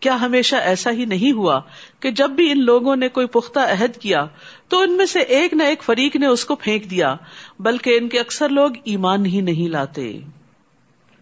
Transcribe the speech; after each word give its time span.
کیا 0.00 0.20
ہمیشہ 0.20 0.56
ایسا 0.56 0.90
ہی 0.90 1.04
نہیں 1.04 1.32
ہوا 1.32 1.60
کہ 2.00 2.10
جب 2.10 2.30
بھی 2.30 2.50
ان 2.50 2.64
لوگوں 2.64 2.96
نے 2.96 3.08
کوئی 3.08 3.26
پختہ 3.26 3.58
عہد 3.58 3.96
کیا 3.96 4.26
تو 4.68 4.80
ان 4.80 4.92
میں 4.92 5.06
سے 5.06 5.20
ایک 5.20 5.54
نہ 5.54 5.62
ایک 5.62 5.82
فریق 5.82 6.16
نے 6.16 6.26
اس 6.26 6.44
کو 6.44 6.54
پھینک 6.54 6.90
دیا، 6.90 7.16
بلکہ 7.58 7.98
ان 8.00 8.08
کے 8.08 8.20
اکثر 8.20 8.48
لوگ 8.48 8.70
ایمان 8.84 9.26
ہی 9.26 9.40
نہیں 9.40 9.68
لاتے۔ 9.68 10.20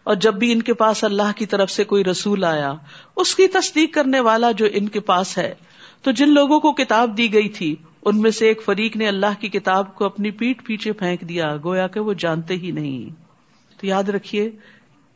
اور 0.04 0.14
جب 0.14 0.34
بھی 0.34 0.52
ان 0.52 0.62
کے 0.62 0.74
پاس 0.74 1.04
اللہ 1.04 1.32
کی 1.36 1.46
طرف 1.46 1.70
سے 1.70 1.84
کوئی 1.84 2.04
رسول 2.04 2.44
آیا، 2.44 2.74
اس 3.16 3.34
کی 3.34 3.46
تصدیق 3.46 3.94
کرنے 3.94 4.20
والا 4.20 4.50
جو 4.50 4.66
ان 4.73 4.88
کے 4.88 5.00
پاس 5.00 5.38
ہے، 5.38 5.54
تو 6.02 6.11
جن 6.11 6.29
لوگوں 6.29 6.61
کو 6.61 6.72
کتاب 6.72 7.18
دی 7.18 7.32
گئی 7.32 7.48
تھی، 7.48 7.77
ان 8.04 8.20
میں 8.20 8.30
سے 8.30 8.46
ایک 8.46 8.62
فریق 8.62 8.96
نے 8.96 9.08
اللہ 9.08 9.40
کی 9.40 9.48
کتاب 9.48 9.95
کو 9.95 10.04
اپنی 10.04 10.30
پیٹ 10.30 10.66
پیچھے 10.66 10.93
پھینک 10.93 11.20
دیا، 11.20 11.56
گویا 11.64 11.86
کہ 11.86 12.00
وہ 12.00 12.12
جانتے 12.12 12.54
ہی 12.54 12.70
نہیں۔ 12.70 13.14
تو 13.80 13.86
یاد 13.86 14.04
رکھیے، 14.04 14.50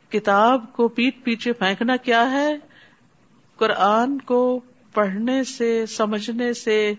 کتاب 0.09 0.65
کو 0.73 0.87
پیٹ 0.87 1.23
پیچھے 1.23 1.53
پھینکنا 1.53 1.95
کیا 1.95 2.31
ہے؟ 2.31 2.57
قرآن 3.61 4.17
کو 4.17 4.59
پڑھنے 4.93 5.43
سے، 5.43 5.85
سمجھنے 5.85 6.53
سے، 6.53 6.93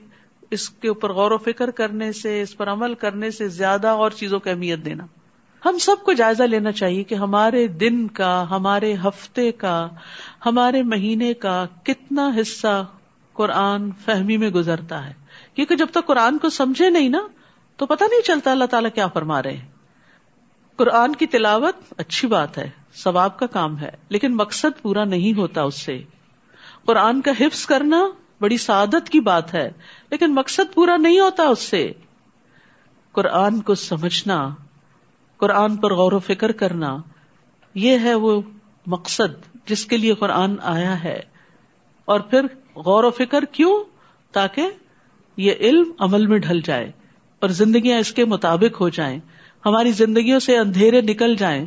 اس 0.51 0.71
کے 0.71 0.89
اوپر 0.89 1.13
غور 1.13 1.31
و 1.31 1.39
فکر 1.39 1.71
کرنے 1.71 2.13
سے، 2.13 2.43
اس 2.43 2.57
پر 2.57 2.69
عمل 2.69 2.95
کرنے 2.95 3.31
سے 3.31 3.49
زیادہ 3.49 3.89
اور 3.89 4.11
چیزوں 4.11 4.41
کی 4.41 4.51
اہمیت 4.51 4.85
دینا۔ 4.85 5.07
ہم 5.65 5.79
سب 5.79 5.97
کو 6.05 6.13
جائزہ 6.13 6.43
لینا 6.43 6.73
چاہیے 6.73 7.03
کہ 7.03 7.15
ہمارے 7.15 7.67
دن 7.67 8.09
کا، 8.09 8.47
ہمارے 8.51 8.95
ہفتے 8.95 9.53
کا، 9.53 9.89
ہمارے 10.47 10.83
مہینے 10.83 11.35
کا 11.35 11.67
کتنا 11.83 12.31
حصہ 12.41 12.87
قرآن 13.33 13.91
فہمی 14.05 14.37
میں 14.37 14.51
گزرتا 14.51 15.07
ہے۔ 15.07 15.13
کیونکہ 15.55 15.77
جب 15.77 15.87
تک 15.91 16.07
قرآن 16.07 16.39
کو 16.39 16.51
سمجھے 16.51 16.91
نہیں 16.91 17.09
نا، 17.09 17.27
تو 17.77 17.87
پتہ 17.87 18.05
نہیں 18.05 18.23
چلتا 18.23 18.51
اللہ 18.51 18.65
تعالیٰ 18.65 18.91
کیا 18.95 19.07
فرما 19.07 19.43
رہے 19.43 19.57
ہیں۔ 19.57 19.69
قرآن 20.77 21.13
کی 21.13 21.27
تلاوت 21.27 21.95
اچھی 21.97 22.29
بات 22.29 22.59
ہے، 22.59 22.71
ثواب 22.95 23.39
کا 23.39 23.47
کام 23.47 23.79
ہے، 23.79 23.91
لیکن 24.09 24.37
مقصد 24.37 24.83
پورا 24.83 25.05
نہیں 25.05 25.39
ہوتا 25.39 25.63
اس 25.63 25.83
سے۔ 25.83 26.03
قرآن 26.85 27.21
کا 27.21 27.31
حفظ 27.41 27.67
کرنا 27.67 28.07
بڑی 28.41 28.59
سعادت 28.59 29.09
کی 29.09 29.21
بات 29.21 29.55
ہے، 29.55 29.73
لیکن 30.11 30.35
مقصد 30.35 30.75
پورا 30.75 30.97
نہیں 30.97 31.21
ہوتا 31.21 31.43
اس 31.43 31.59
سے۔ 31.59 31.93
قرآن 33.13 33.61
کو 33.61 33.75
سمجھنا، 33.75 34.49
قرآن 35.37 35.77
پر 35.77 35.95
غور 35.95 36.13
و 36.13 36.19
فکر 36.19 36.53
کرنا، 36.53 36.97
یہ 37.75 37.99
ہے 37.99 38.15
وہ 38.15 38.41
مقصد 38.87 39.57
جس 39.67 39.87
کے 39.87 39.97
لیے 39.97 40.15
قرآن 40.15 40.57
آیا 40.63 41.05
ہے۔ 41.05 41.21
اور 42.05 42.21
پھر 42.21 42.43
غور 42.77 43.05
و 43.05 43.11
فکر 43.11 43.45
کیوں؟ 43.45 43.85
تاکہ 44.33 44.67
یہ 45.37 45.53
علم 45.61 45.93
عمل 45.99 46.27
میں 46.27 46.39
ڈھل 46.39 46.61
جائے 46.61 46.93
اور 47.41 47.49
زندگیاں 47.49 47.99
اس 47.99 48.13
کے 48.13 48.25
مطابق 48.25 48.81
ہو 48.81 48.89
جائیں۔ 48.89 49.21
ہماری 49.67 49.93
زندگیوں 49.93 50.41
سے 50.41 50.59
اندھیرے 50.59 51.01
نکل 51.01 51.37
جائیں۔ 51.37 51.67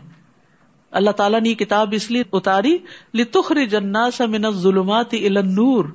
اللہ 0.96 1.12
تعالیٰ 1.12 1.42
نے 1.42 1.50
یہ 1.50 1.56
کتاب 1.56 1.90
اس 1.92 2.12
لیے 2.12 2.24
اتاری 2.34 2.78
لتخر 3.14 3.66
جنا 3.66 4.10
من 4.20 4.52
ظلمات 4.52 5.14
نور 5.44 5.86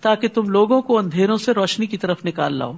تاکہ 0.00 0.28
تم 0.28 0.48
لوگوں 0.48 0.82
کو 0.82 0.98
اندھیروں 0.98 1.36
سے 1.36 1.52
روشنی 1.52 1.86
کی 1.86 1.96
طرف 1.96 2.24
نکال 2.24 2.54
لاؤ۔ 2.54 2.72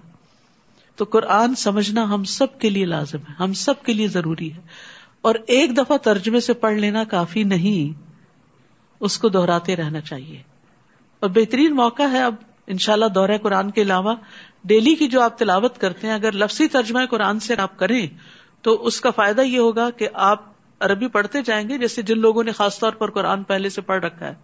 تو 0.96 1.04
قرآن 1.04 1.54
سمجھنا 1.54 2.14
ہم 2.14 2.24
سب 2.24 2.58
کے 2.58 2.70
لیے 2.70 2.84
لازم 2.84 3.18
ہے، 3.18 3.32
ہم 3.40 3.52
سب 3.52 3.82
کے 3.82 3.92
لیے 3.92 4.08
ضروری 4.08 4.52
ہے۔ 4.52 4.60
اور 5.20 5.34
ایک 5.46 5.76
دفعہ 5.76 5.96
ترجمے 5.96 6.40
سے 6.40 6.52
پڑھ 6.52 6.74
لینا 6.74 7.04
کافی 7.04 7.42
نہیں، 7.42 8.02
اس 9.00 9.18
کو 9.18 9.28
دہراتے 9.28 9.76
رہنا 9.76 10.00
چاہیے۔ 10.00 10.42
اور 11.20 11.30
بہترین 11.30 11.76
موقع 11.76 12.02
ہے 12.02 12.22
اب 12.22 12.34
ان 12.66 12.78
شاء 12.78 12.92
اللہ 12.92 13.06
دورہ 13.06 13.38
قرآن 13.42 13.70
کے 13.70 13.82
علاوہ 13.82 14.14
ڈیلی 14.64 14.94
کی 14.94 15.08
جو 15.08 15.22
آپ 15.22 15.38
تلاوت 15.38 15.78
کرتے 15.78 16.06
ہیں، 16.06 16.14
اگر 16.14 16.32
لفظی 16.32 16.68
ترجمہ 16.68 17.00
قرآن 17.10 17.40
سے 17.40 17.54
آپ 17.58 17.78
کریں، 17.78 18.06
تو 18.62 18.86
اس 18.86 19.00
کا 19.00 19.10
فائدہ 19.10 19.40
یہ 19.40 19.58
ہوگا 19.58 19.90
کہ 19.90 20.08
آپ 20.14 20.57
عربی 20.80 21.08
پڑھتے 21.08 21.42
جائیں 21.42 21.68
گے 21.68 21.78
جیسے 21.78 22.02
جن 22.02 22.18
لوگوں 22.18 22.44
نے 22.44 22.52
خاص 22.52 22.78
طور 22.78 22.92
پر 22.92 23.10
قرآن 23.10 23.42
پہلے 23.42 23.68
سے 23.68 23.80
پڑھ 23.80 24.04
رکھا 24.04 24.26
ہے۔ 24.26 24.34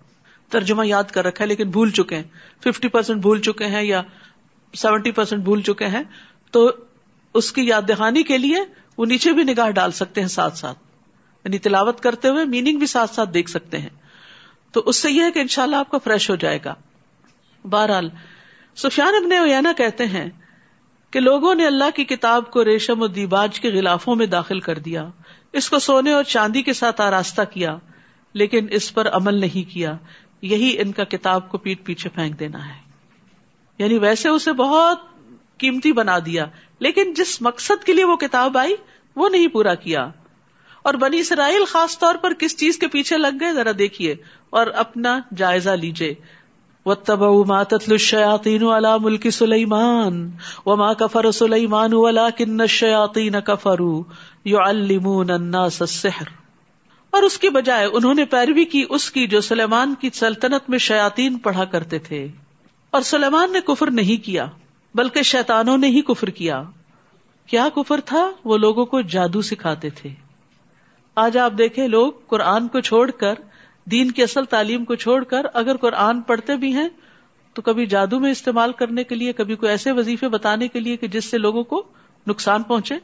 ترجمہ 0.51 0.87
یاد 0.87 1.05
کر 1.05 1.25
رکھا 1.25 1.45
ہے، 1.45 1.49
لیکن 1.49 1.71
بھول 1.71 1.91
چکے 1.91 2.17
ہیں۔ 2.17 2.23
ففٹی 2.63 2.89
پرسینٹ 2.89 3.21
بھول 3.23 3.41
چکے 3.41 3.67
ہیں 3.67 3.83
یا 3.83 4.03
سیونٹی 4.75 5.11
پرسینٹ 5.11 5.43
بھول 5.43 5.63
چکے 5.63 5.87
ہیں۔ 5.87 6.03
تو 6.51 6.73
اس 7.35 7.53
کی 7.53 7.67
یاد 7.67 7.83
دہانی 7.89 8.23
کے 8.23 8.39
لیے 8.39 8.57
وہ 8.98 9.07
نیچے 9.07 9.33
بھی 9.33 9.42
نگاہ 9.42 9.70
ڈال 9.70 9.92
سکتے 9.92 10.20
ہیں 10.20 10.29
ساتھ 10.29 10.58
ساتھ۔ 10.58 10.79
یعنی 11.45 11.58
تلاوت 11.58 12.01
کرتے 12.01 12.29
ہوئے 12.29 12.45
میننگ 12.45 12.79
بھی 12.79 12.87
ساتھ 12.87 13.14
ساتھ 13.14 13.31
دیکھ 13.31 13.51
سکتے 13.51 13.79
ہیں۔ 13.79 13.89
تو 14.73 14.83
اس 14.87 14.97
سے 14.97 15.11
یہ 15.11 15.23
ہے 15.23 15.31
کہ 15.31 15.39
ان 15.39 15.48
شاء 15.48 15.63
اللہ 15.63 15.77
آپ 15.77 15.91
کا 15.91 15.98
فریش 15.98 16.31
ہو 16.31 16.35
جائے 16.35 16.58
گا۔ 16.64 16.75
بہرحال، 17.64 18.08
سفیان 18.77 19.14
ابن 19.14 19.33
اویانا 19.33 19.73
کہتے 19.77 20.07
ہیں 20.07 20.31
کہ 21.11 21.20
لوگوں 21.20 21.55
نے 21.55 21.67
اللہ 21.67 21.91
کی 21.95 22.05
کتاب 22.05 22.51
کو 22.51 22.64
ریشم 22.64 23.03
و 23.03 23.07
دیباج 23.07 23.61
کے 23.61 23.69
غلافوں 23.69 24.17
میں 24.17 24.27
داخل 24.27 24.61
کر 24.61 24.79
دیا۔ 24.79 25.08
اس 25.55 25.70
کو 25.70 25.79
سونے 25.79 26.13
اور 26.13 26.23
چاندی 26.23 26.63
کے 26.63 26.73
ساتھ 26.73 27.01
آراستہ 27.01 27.42
کیا، 27.42 27.77
لیکن 28.33 28.67
اس 28.70 28.95
پر 28.95 29.09
عمل 29.09 29.35
نہیں 29.35 29.70
کیا۔ 29.70 29.97
یہی 30.42 30.77
ان 30.79 30.92
کا 30.92 31.05
کتاب 31.05 31.51
کو 31.51 31.59
پیٹ 31.59 31.85
پیچھے 31.85 32.11
پھینک 32.11 32.41
دینا 32.41 32.69
ہے۔ 32.69 32.81
یعنی 33.79 33.98
ویسے 33.98 34.29
اسے 34.29 34.53
بہت 34.53 34.98
قیمتی 35.59 35.93
بنا 35.93 36.19
دیا، 36.19 36.47
لیکن 36.79 37.14
جس 37.14 37.43
مقصد 37.43 37.85
کے 37.85 37.93
لیے 37.93 38.05
وہ 38.05 38.17
کتاب 38.17 38.59
آئی، 38.59 38.75
وہ 39.17 39.29
نہیں 39.29 39.48
پورا 39.48 39.75
کیا۔ 39.75 40.11
اور 40.83 40.95
بنی 40.95 41.19
اسرائیل 41.19 41.64
خاص 41.64 41.98
طور 41.98 42.14
پر 42.14 42.33
کس 42.39 42.57
چیز 42.57 42.79
کے 42.79 42.89
پیچھے 42.89 43.19
لگ 43.19 43.41
گئے؟ 43.41 43.53
ذرا 43.53 43.70
دیکھیے۔ 43.79 44.14
اور 44.51 44.67
اپنا 44.67 45.20
جائزہ 45.37 45.70
لیجیے 45.70 46.14
و 46.86 46.95
تب 46.95 47.22
ما 47.22 47.62
تتل 47.62 47.96
شیاتی 47.96 48.58
والا 48.58 48.96
ملکی 48.96 49.30
سلیمان 49.30 50.30
و 50.67 50.77
ماں 50.77 50.95
کفر 50.95 51.30
سلیمان 51.30 51.92
والا 51.92 52.30
کن 52.30 52.67
شیاتی 52.67 53.28
نہ 53.28 53.36
کفرو 53.36 54.02
یو 54.45 54.58
السحر 54.58 56.27
اور 57.11 57.22
اس 57.22 57.39
کی 57.39 57.48
بجائے 57.48 57.86
انہوں 57.92 58.14
نے 58.14 58.24
پیروی 58.24 58.64
کی 58.64 58.84
اس 58.89 59.11
کی 59.11 59.27
جو 59.27 59.40
سلیمان 59.40 59.95
کی 60.00 60.11
سلطنت 60.12 60.70
میں 60.70 60.78
شیاتین 60.78 61.39
پڑھا 61.39 61.64
کرتے 61.64 61.98
تھے۔ 61.98 62.28
اور 62.90 63.02
سلیمان 63.02 63.52
نے 63.52 63.61
کفر 63.61 63.90
نہیں 63.90 64.24
کیا، 64.24 64.46
بلکہ 64.95 65.22
شیتانوں 65.22 65.77
نے 65.77 65.86
ہی 65.86 66.02
کفر 66.02 66.30
کیا۔ 66.30 66.62
کیا 67.46 67.68
کفر 67.74 68.01
تھا؟ 68.05 68.30
وہ 68.45 68.56
لوگوں 68.56 68.86
کو 68.86 69.01
جادو 69.01 69.42
سکھاتے 69.42 69.90
تھے۔ 69.90 70.11
آج 71.14 71.39
آپ 71.39 71.52
دیکھیں، 71.58 71.89
لوگ 71.89 72.12
قرآن 72.27 72.68
کو 72.68 72.80
چھوڑ 72.80 73.11
کر 73.11 73.34
دین 73.90 74.11
کی 74.11 74.22
اصل 74.22 74.45
تعلیم 74.45 74.84
کو 74.84 74.95
چھوڑ 74.95 75.24
کر 75.24 75.46
اگر 75.55 75.77
قرآن 75.77 76.20
پڑھتے 76.20 76.56
بھی 76.56 76.72
ہیں، 76.72 76.89
تو 77.55 77.62
کبھی 77.62 77.86
جادو 77.86 78.20
میں 78.20 78.30
استعمال 78.30 78.72
کرنے 78.72 79.05
کے 79.05 79.14
لیے، 79.14 79.33
کبھی 79.33 79.56
کوئی 79.56 79.70
ایسے 79.70 79.92
وظیفے 79.92 80.28
بتانے 80.28 80.68
کے 80.68 80.80
لیے 80.80 80.96
کہ 80.96 81.06
جس 81.06 81.24
سے 81.24 81.39
لوگوں 81.39 81.64
کو 81.64 81.83
نقصان 82.27 82.62
پہنچے۔ 82.62 82.95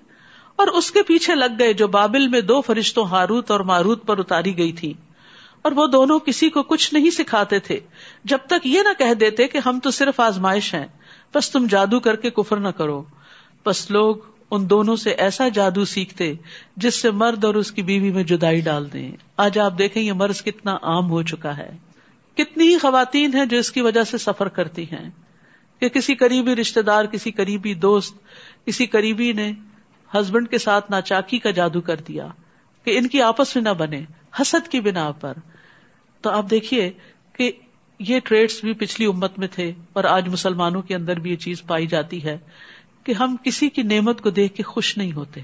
اور 0.56 0.68
اس 0.68 0.90
کے 0.90 1.02
پیچھے 1.02 1.34
لگ 1.34 1.44
گئے 1.58 1.72
جو 1.72 1.88
بابل 1.88 2.28
میں 2.28 2.40
دو 2.40 2.60
فرشتوں 2.60 3.04
ہاروت 3.04 3.50
اور 3.50 3.60
ماروت 3.60 4.06
پر 4.06 4.18
اتاری 4.18 4.56
گئی 4.56 4.72
تھی 4.72 4.94
اور 5.62 5.72
وہ 5.72 5.86
دونوں 5.86 6.18
کسی 6.18 6.50
کو 6.50 6.62
کچھ 6.62 6.94
نہیں 6.94 7.10
سکھاتے 7.10 7.58
تھے۔ 7.58 7.80
جب 8.24 8.38
تک 8.46 8.66
یہ 8.66 8.80
نہ 8.82 8.88
کہہ 8.98 9.14
دیتے 9.14 9.48
کہ 9.48 9.58
ہم 9.66 9.78
تو 9.78 9.90
صرف 9.90 10.20
آزمائش 10.20 10.74
ہیں، 10.74 10.86
بس 11.34 11.50
تم 11.50 11.66
جادو 11.70 12.00
کر 12.00 12.16
کے 12.16 12.30
کفر 12.30 12.56
نہ 12.56 12.68
کرو۔ 12.68 13.02
بس 13.66 13.90
لوگ 13.90 14.16
ان 14.50 14.70
دونوں 14.70 14.96
سے 14.96 15.10
ایسا 15.10 15.48
جادو 15.48 15.84
سیکھتے 15.84 16.34
جس 16.76 16.94
سے 16.94 17.10
مرد 17.10 17.44
اور 17.44 17.54
اس 17.54 17.72
کی 17.72 17.82
بیوی 17.82 18.10
میں 18.10 18.24
جدائی 18.24 18.60
ڈال 18.60 18.92
دیں۔ 18.92 19.12
آج 19.36 19.58
آپ 19.58 19.78
دیکھیں 19.78 20.02
یہ 20.02 20.12
مرض 20.12 20.42
کتنا 20.42 20.78
عام 20.82 21.10
ہو 21.10 21.22
چکا 21.22 21.56
ہے۔ 21.56 21.76
کتنی 22.36 22.68
ہی 22.68 22.78
خواتین 22.78 23.34
ہیں 23.34 23.46
جو 23.46 23.58
اس 23.58 23.72
کی 23.72 23.80
وجہ 23.80 24.04
سے 24.04 24.18
سفر 24.18 24.48
کرتی 24.48 24.82
ہیں۔ 24.82 25.10
کہ 25.80 25.88
کسی 25.88 26.14
قریبی 26.14 26.56
رشتے 26.56 26.82
دار، 26.82 27.04
کسی 27.04 27.30
قریبی 27.30 27.74
دوست، 27.74 28.14
کسی 28.66 28.86
قریبی 28.86 29.32
نے 29.32 29.52
ہسبینڈ 30.14 30.48
کے 30.48 30.58
ساتھ 30.58 30.90
ناچاکی 30.90 31.38
کا 31.38 31.50
جادو 31.50 31.80
کر 31.80 31.96
دیا 31.96 32.28
کہ 32.84 32.98
ان 32.98 33.08
کی 33.08 33.22
آپس 33.22 33.56
میں 33.56 33.64
نہ 33.64 33.68
بنے، 33.68 34.04
حسد 34.40 34.68
کی 34.68 34.80
بنا 34.80 35.10
پر۔ 35.10 35.32
تو 36.20 36.30
آپ 36.30 36.50
دیکھیے 36.50 36.90
کہ 37.32 37.52
یہ 37.98 38.18
ٹریڈس 38.24 38.64
بھی 38.64 38.72
پچھلی 38.72 39.06
امت 39.06 39.38
میں 39.38 39.48
تھے 39.48 39.72
اور 39.92 40.04
آج 40.04 40.28
مسلمانوں 40.28 40.82
کے 40.82 40.94
اندر 40.94 41.18
بھی 41.18 41.30
یہ 41.30 41.36
چیز 41.36 41.62
پائی 41.66 41.86
جاتی 41.86 42.24
ہے۔ 42.24 42.38
کہ 43.04 43.12
ہم 43.12 43.36
کسی 43.44 43.68
کی 43.68 43.82
نعمت 43.82 44.20
کو 44.20 44.30
دیکھ 44.30 44.54
کے 44.54 44.62
خوش 44.62 44.96
نہیں 44.96 45.12
ہوتے 45.12 45.40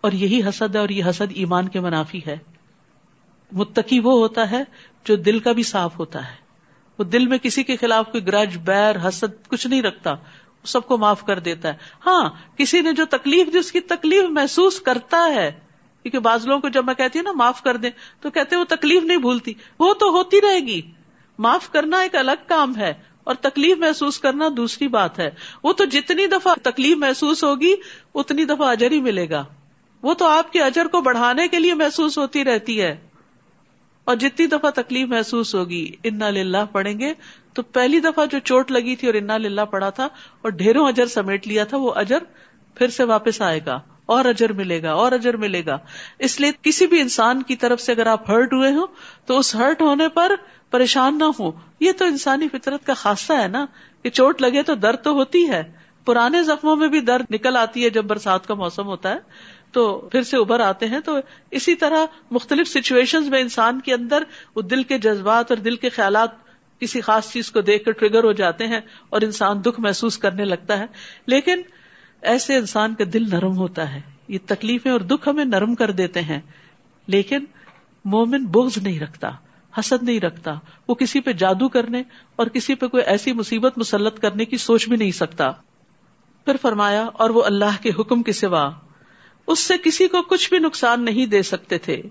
اور 0.00 0.12
یہی 0.12 0.48
حسد 0.48 0.74
ہے 0.74 0.80
اور 0.80 0.88
یہ 0.88 1.04
حسد 1.10 1.32
ایمان 1.34 1.68
کے 1.68 1.80
منافی 1.80 2.20
ہے۔ 2.26 2.36
متقی 3.52 3.98
وہ 3.98 4.12
ہوتا 4.12 4.50
ہے 4.50 4.62
جو 5.04 5.16
دل 5.16 5.38
کا 5.38 5.52
بھی 5.52 5.62
صاف 5.62 5.98
ہوتا 5.98 6.30
ہے۔ 6.30 6.36
وہ 6.98 7.04
دل 7.04 7.26
میں 7.26 7.38
کسی 7.38 7.62
کے 7.62 7.76
خلاف 7.76 8.06
کوئی 8.12 8.26
گرج، 8.26 8.58
بیر، 8.64 9.08
حسد 9.08 9.48
کچھ 9.48 9.66
نہیں 9.66 9.82
رکھتا 9.82 10.10
سب 10.64 10.86
کو 10.86 10.98
معاف 10.98 11.24
کر 11.24 11.38
دیتا 11.38 11.68
ہے۔ 11.68 11.74
ہاں 12.06 12.30
کسی 12.56 12.80
نے 12.80 12.92
جو 12.92 13.04
تکلیف 13.04 13.52
دی، 13.52 13.58
اس 13.58 13.72
کی 13.72 13.80
تکلیف 13.80 14.24
محسوس 14.30 14.80
کرتا 14.80 15.34
ہے۔ 15.34 15.52
کیونکہ 16.02 16.18
بعض 16.18 16.46
لوگوں 16.46 16.60
کو 16.60 16.68
جب 16.68 16.84
میں 16.84 16.94
کہتی 16.94 17.18
ہوں 17.18 17.24
نا، 17.24 17.32
معاف 17.32 17.62
کر 17.62 17.76
دیں، 17.76 17.90
تو 18.20 18.30
کہتے 18.30 18.56
وہ 18.56 18.64
تکلیف 18.64 19.02
نہیں 19.02 19.18
بھولتی، 19.18 19.54
وہ 19.78 19.94
تو 19.94 20.10
ہوتی 20.10 20.40
رہے 20.40 20.60
گی۔ 20.60 20.82
معاف 21.38 21.70
کرنا 21.70 22.00
ایک 22.00 22.14
الگ 22.14 22.44
کام 22.46 22.76
ہے۔ 22.76 22.94
اور 23.24 23.34
تکلیف 23.34 23.78
محسوس 23.78 24.18
کرنا 24.18 24.48
دوسری 24.56 24.88
بات 24.88 25.18
ہے۔ 25.18 25.30
وہ 25.62 25.72
تو 25.72 25.84
جتنی 25.84 26.26
دفعہ 26.26 26.54
تکلیف 26.62 26.96
محسوس 26.96 27.44
ہوگی، 27.44 27.74
اتنی 28.14 28.44
دفعہ 28.44 28.68
اجر 28.68 28.90
ہی 28.90 29.00
ملے 29.00 29.30
گا۔ 29.30 29.44
وہ 30.02 30.14
تو 30.14 30.24
آپ 30.24 30.52
کے 30.52 30.62
اجر 30.62 30.86
کو 30.86 31.00
بڑھانے 31.00 31.48
کے 31.48 31.58
لیے 31.58 31.74
محسوس 31.74 32.18
ہوتی 32.18 32.44
رہتی 32.44 32.82
ہے۔ 32.82 32.96
اور 34.04 34.16
جتنی 34.16 34.46
دفعہ 34.46 34.70
تکلیف 34.70 35.08
محسوس 35.08 35.54
ہوگی، 35.54 35.92
انا 36.04 36.30
للہ 36.30 36.64
پڑھیں 36.72 37.00
گے۔ 37.00 37.14
تو 37.52 37.62
پہلی 37.62 38.00
دفعہ 38.00 38.26
جو 38.26 38.38
چوٹ 38.38 38.70
لگی 38.70 38.96
تھی 38.96 39.08
اور 39.08 39.14
انا 39.14 39.36
للہ 39.36 39.60
پڑا 39.60 39.90
تھا 39.90 40.04
اور 40.42 40.50
ڈھیروں 40.50 40.88
اجر 40.88 41.06
سمیٹ 41.06 41.48
لیا 41.48 41.64
تھا، 41.64 41.76
وہ 41.76 41.92
اجر 41.94 42.18
پھر 42.74 42.88
سے 42.88 43.04
واپس 43.04 43.42
آئے 43.42 43.60
گا۔ 43.66 43.80
اور 44.06 44.24
اجر 44.24 44.52
ملے 44.52 44.82
گا، 44.82 44.92
اور 44.92 45.12
اجر 45.12 45.36
ملے 45.36 45.66
گا۔ 45.66 45.78
اس 46.18 46.40
لیے 46.40 46.50
کسی 46.62 46.86
بھی 46.86 47.00
انسان 47.00 47.42
کی 47.42 47.56
طرف 47.56 47.80
سے 47.80 47.92
اگر 47.92 48.06
آپ 48.06 48.30
ہرٹ 48.30 48.52
ہوئے 48.52 48.72
ہو 48.72 48.86
تو 49.26 49.38
اس 49.38 49.54
ہرٹ 49.54 49.82
ہونے 49.82 50.08
پر 50.08 50.32
پریشان 50.74 51.18
نہ 51.18 51.24
ہو 51.24 51.50
یہ 51.80 51.92
تو 51.92 52.04
انسانی 52.04 52.48
فطرت 52.48 52.86
کا 52.86 52.94
خاصہ 52.94 53.32
ہے 53.32 53.48
نا، 53.48 53.66
کہ 54.02 54.10
چوٹ 54.10 54.42
لگے 54.42 54.62
تو 54.62 54.74
درد 54.74 55.02
تو 55.02 55.12
ہوتی 55.12 55.48
ہے۔ 55.48 55.72
پرانے 56.04 56.42
زخموں 56.42 56.76
میں 56.76 56.88
بھی 56.88 57.00
درد 57.00 57.24
نکل 57.30 57.56
آتی 57.56 57.84
ہے 57.84 57.90
جب 57.90 58.04
برسات 58.04 58.46
کا 58.46 58.54
موسم 58.54 58.86
ہوتا 58.86 59.10
ہے۔ 59.10 59.18
تو 59.72 60.08
پھر 60.12 60.22
سے 60.22 60.36
ابھر 60.36 60.60
آتے 60.60 60.88
ہیں۔ 60.88 61.00
تو 61.00 61.18
اسی 61.50 61.74
طرح 61.74 62.04
مختلف 62.30 62.68
سچویشن 62.68 63.30
میں 63.30 63.40
انسان 63.40 63.80
کے 63.80 63.94
اندر 63.94 64.22
وہ 64.56 64.62
دل 64.62 64.82
کے 64.82 64.98
جذبات 64.98 65.50
اور 65.50 65.58
دل 65.58 65.76
کے 65.76 65.88
خیالات 65.88 66.30
کسی 66.80 67.00
خاص 67.00 67.32
چیز 67.32 67.50
کو 67.50 67.60
دیکھ 67.60 67.84
کر 67.84 67.92
ٹریگر 67.92 68.24
ہو 68.24 68.32
جاتے 68.32 68.66
ہیں 68.66 68.80
اور 69.08 69.20
انسان 69.20 69.60
دکھ 69.60 69.80
محسوس 69.80 70.18
کرنے 70.18 70.44
لگتا 70.44 70.78
ہے۔ 70.78 70.86
لیکن 71.26 71.62
ایسے 72.22 72.56
انسان 72.56 72.94
کا 72.94 73.04
دل 73.12 73.30
نرم 73.30 73.56
ہوتا 73.56 73.94
ہے۔ 73.94 74.00
یہ 74.28 74.38
تکلیفیں 74.46 74.92
اور 74.92 75.00
دکھ 75.00 75.28
ہمیں 75.28 75.44
نرم 75.44 75.74
کر 75.74 75.90
دیتے 75.90 76.20
ہیں۔ 76.20 76.40
لیکن 77.06 77.44
مومن 78.04 78.46
بغض 78.46 78.78
نہیں 78.82 79.00
رکھتا۔ 79.00 79.30
حسد 79.78 80.02
نہیں 80.02 80.20
رکھتا۔ 80.20 80.54
وہ 80.88 80.94
کسی 80.94 81.20
پہ 81.20 81.32
جادو 81.32 81.68
کرنے 81.68 82.02
اور 82.36 82.46
کسی 82.46 82.74
پہ 82.74 82.86
کوئی 82.86 83.02
ایسی 83.02 83.32
مصیبت 83.32 83.78
مسلط 83.78 84.18
کرنے 84.18 84.44
کی 84.44 84.56
سوچ 84.56 84.88
بھی 84.88 84.96
نہیں 84.96 85.10
سکتا۔ 85.10 85.50
پھر 86.44 86.56
فرمایا، 86.62 87.04
اور 87.04 87.30
وہ 87.30 87.42
اللہ 87.42 87.82
کے 87.82 87.90
حکم 87.98 88.22
کے 88.22 88.32
سوا، 88.32 88.70
اس 89.46 89.58
سے 89.58 89.74
کسی 89.84 90.08
کو 90.08 90.22
کچھ 90.22 90.50
بھی 90.50 90.58
نقصان 90.58 91.04
نہیں 91.04 91.26
دے 91.26 91.42
سکتے 91.42 91.78
تھے۔ 91.78 92.02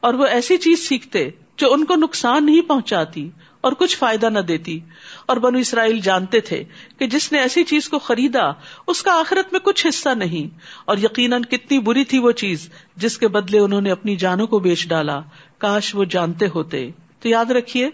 اور 0.00 0.14
وہ 0.14 0.26
ایسی 0.26 0.56
چیز 0.56 0.88
سیکھتے 0.88 1.30
جو 1.56 1.72
ان 1.72 1.84
کو 1.84 1.94
نقصان 1.94 2.46
نہیں 2.46 2.60
پہنچاتی 2.60 3.30
اور 3.60 3.72
کچھ 3.72 3.96
فائدہ 3.96 4.26
نہ 4.26 4.38
دیتی۔ 4.38 4.80
اور 5.26 5.36
بنو 5.36 5.58
اسرائیل 5.58 6.00
جانتے 6.00 6.40
تھے 6.40 6.64
کہ 6.98 7.06
جس 7.06 7.32
نے 7.32 7.38
ایسی 7.38 7.64
چیز 7.64 7.88
کو 7.88 7.98
خریدا، 7.98 8.50
اس 8.86 9.02
کا 9.02 9.12
آخرت 9.12 9.52
میں 9.52 9.60
کچھ 9.60 9.86
حصہ 9.86 10.08
نہیں۔ 10.08 10.58
اور 10.84 10.96
یقیناً 10.98 11.42
کتنی 11.42 11.78
بری 11.78 12.04
تھی 12.04 12.18
وہ 12.18 12.32
چیز 12.32 12.70
جس 12.96 13.18
کے 13.18 13.28
بدلے 13.28 13.58
انہوں 13.58 13.80
نے 13.80 13.90
اپنی 13.90 14.16
جانوں 14.16 14.46
کو 14.46 14.58
بیچ 14.58 14.88
ڈالا۔ 14.88 15.20
کاش 15.58 15.94
وہ 15.94 16.04
جانتے 16.04 16.46
ہوتے۔ 16.54 16.90
تو 17.20 17.28
یاد 17.28 17.44
رکھیے 17.44 17.90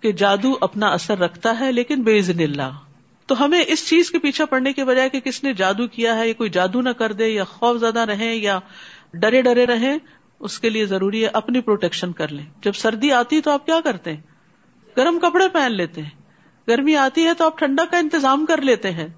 کہ 0.00 0.12
جادو 0.12 0.52
اپنا 0.60 0.86
اثر 0.86 1.18
رکھتا 1.18 1.60
ہے 1.60 1.72
لیکن 1.72 2.02
بے 2.02 2.18
عزن 2.18 2.40
اللہ۔ 2.40 2.72
تو 3.26 3.44
ہمیں 3.44 3.64
اس 3.66 3.88
چیز 3.88 4.10
کے 4.10 4.18
پیچھے 4.18 4.46
پڑنے 4.46 4.72
کے 4.72 4.84
بجائے 4.84 5.08
کہ 5.08 5.20
کس 5.20 5.44
نے 5.44 5.52
جادو 5.52 5.86
کیا 5.86 6.16
ہے 6.16 6.28
یا 6.28 6.34
کوئی 6.34 6.50
جادو 6.50 6.80
نہ 6.80 6.88
کر 6.88 7.12
دے 7.12 7.28
یا 7.28 7.44
خوف 7.44 7.80
زدہ 7.80 8.00
رہے 8.00 8.36
یا 8.36 8.58
ڈرے 9.14 9.42
ڈرے 9.42 9.66
رہے 9.66 9.98
اس 10.40 10.58
کے 10.58 10.70
لیے 10.70 10.86
ضروری 10.86 11.22
ہے 11.22 11.30
اپنی 11.32 11.60
پروٹیکشن 11.60 12.12
کر 12.12 12.28
لیں۔ 12.28 12.46
جب 12.62 12.72
سردی 12.72 13.12
آتی 13.12 13.36
ہے 13.36 13.40
تو 13.40 13.50
آپ 13.50 13.66
کیا 13.66 13.80
کرتے 13.84 14.12
ہیں؟ 14.12 14.20
گرم 14.96 15.18
کپڑے 15.18 15.48
پہن 15.48 15.72
لیتے 15.72 16.02
ہیں۔ 16.02 16.10
گرمی 16.68 16.96
آتی 16.96 17.24
ہے 17.24 17.34
تو 17.34 17.46
آپ 17.46 17.58
ٹھنڈا 17.58 17.84
کا 17.84 17.98
انتظام 17.98 18.46
کر 18.46 18.62
لیتے 18.62 18.90
ہیں۔ 18.90 19.08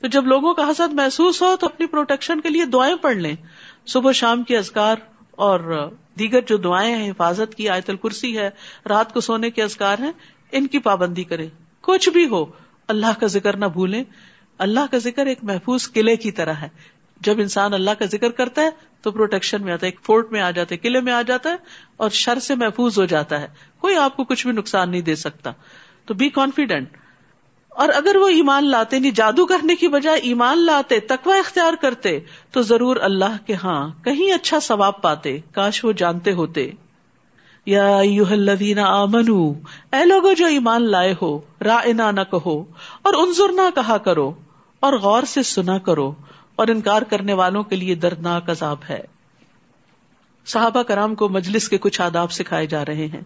تو 0.00 0.06
جب 0.06 0.26
لوگوں 0.26 0.54
کا 0.54 0.70
حسد 0.70 0.92
محسوس 0.92 1.42
ہو 1.42 1.56
تو 1.56 1.66
اپنی 1.66 1.86
پروٹیکشن 1.86 2.40
کے 2.40 2.48
لیے 2.48 2.64
دعائیں 2.64 2.96
پڑھ 2.96 3.16
لیں۔ 3.16 3.36
صبح 3.86 4.12
شام 4.12 4.42
کی 4.42 4.56
ازکار 4.56 4.96
اور 5.40 5.90
دیگر 6.18 6.40
جو 6.40 6.56
دعائیں 6.56 6.96
ہیں، 6.96 7.10
حفاظت 7.10 7.54
کی، 7.54 7.68
آیت 7.68 7.90
الکرسی 7.90 8.38
ہے، 8.38 8.50
رات 8.88 9.14
کو 9.14 9.20
سونے 9.20 9.50
کے 9.50 9.62
ازکار 9.62 9.98
ہیں، 9.98 10.12
ان 10.52 10.66
کی 10.66 10.78
پابندی 10.78 11.24
کریں۔ 11.24 11.48
کچھ 11.80 12.10
بھی 12.10 12.28
ہو، 12.28 12.44
اللہ 12.88 13.20
کا 13.20 13.26
ذکر 13.26 13.56
نہ 13.56 13.64
بھولیں۔ 13.64 14.04
اللہ 14.58 14.80
کا 14.90 14.98
ذکر 14.98 15.26
ایک 15.26 15.38
محفوظ 15.42 15.92
قلعے 15.92 16.16
کی 16.16 16.32
طرح 16.32 16.52
ہے۔ 16.52 16.68
جب 17.20 17.34
انسان 17.38 17.74
اللہ 17.74 17.90
کا 17.98 18.04
ذکر 18.04 18.30
کرتا 18.30 18.62
ہے، 18.62 18.70
تو 19.02 19.10
پروٹیکشن 19.10 19.62
میں 19.62 19.72
آتا 19.72 19.86
ہے، 19.86 19.90
ایک 19.90 20.00
فورٹ 20.04 20.32
میں 20.32 20.40
آ 20.40 20.50
جاتا 20.50 20.74
ہے، 20.74 20.78
قلعے 20.78 21.00
میں 21.00 21.12
آ 21.12 21.22
جاتا 21.22 21.50
ہے، 21.50 21.56
اور 21.96 22.10
شر 22.10 22.38
سے 22.38 22.54
محفوظ 22.54 22.98
ہو 22.98 23.04
جاتا 23.04 23.40
ہے۔ 23.40 23.46
کوئی 23.78 23.96
آپ 23.96 24.16
کو 24.16 24.24
کچھ 24.24 24.46
بھی 24.46 24.54
نقصان 24.54 24.90
نہیں 24.90 25.00
دے 25.00 25.14
سکتا۔ 25.14 25.52
تو 26.06 26.14
بی 26.14 26.28
کانفیڈینٹ 26.28 26.96
اور 27.70 27.88
اگر 27.88 28.16
وہ 28.16 28.28
ایمان 28.28 28.70
لاتے 28.70 28.98
نہیں 28.98 29.12
جادو 29.12 29.46
کرنے 29.46 29.74
کی 29.74 29.88
بجائے 29.88 30.20
ایمان 30.20 30.58
لاتے 30.58 31.00
تکوا 31.00 31.36
اختیار 31.36 31.72
کرتے، 31.80 32.20
تو 32.50 32.62
ضرور 32.62 32.96
اللہ 32.96 33.46
کے 33.46 33.54
ہاں 33.54 34.04
کہیں 34.04 34.32
اچھا 34.32 34.60
ثواب 34.60 35.02
پاتے، 35.02 35.38
کاش 35.52 35.84
وہ 35.84 35.92
جانتے 35.92 36.32
ہوتے۔ 36.32 36.70
یا 37.66 38.00
آمنو، 38.86 39.52
اے 39.92 40.04
لوگو 40.04 40.32
جو 40.32 40.46
ایمان 40.46 40.82
لائے 40.90 41.14
ہو 41.22 41.40
را 41.64 41.80
نہ 41.86 42.20
کہو، 42.30 42.64
اور 43.02 43.14
انظر 43.14 43.52
نہ 43.52 43.68
کہا 43.74 43.98
کرو، 43.98 44.32
اور 44.80 44.92
غور 44.92 45.22
سے 45.22 45.42
سنا 45.42 45.78
کرو، 45.78 46.14
اور 46.56 46.68
انکار 46.68 47.02
کرنے 47.02 47.32
والوں 47.32 47.62
کے 47.62 47.76
لیے 47.76 47.94
دردناک 47.94 48.50
عذاب 48.50 48.76
ہے۔ 48.90 49.00
صحابہ 50.46 50.82
کرام 50.82 51.14
کو 51.14 51.28
مجلس 51.28 51.68
کے 51.68 51.78
کچھ 51.78 52.00
آداب 52.00 52.32
سکھائے 52.32 52.66
جا 52.66 52.84
رہے 52.84 53.06
ہیں۔ 53.06 53.22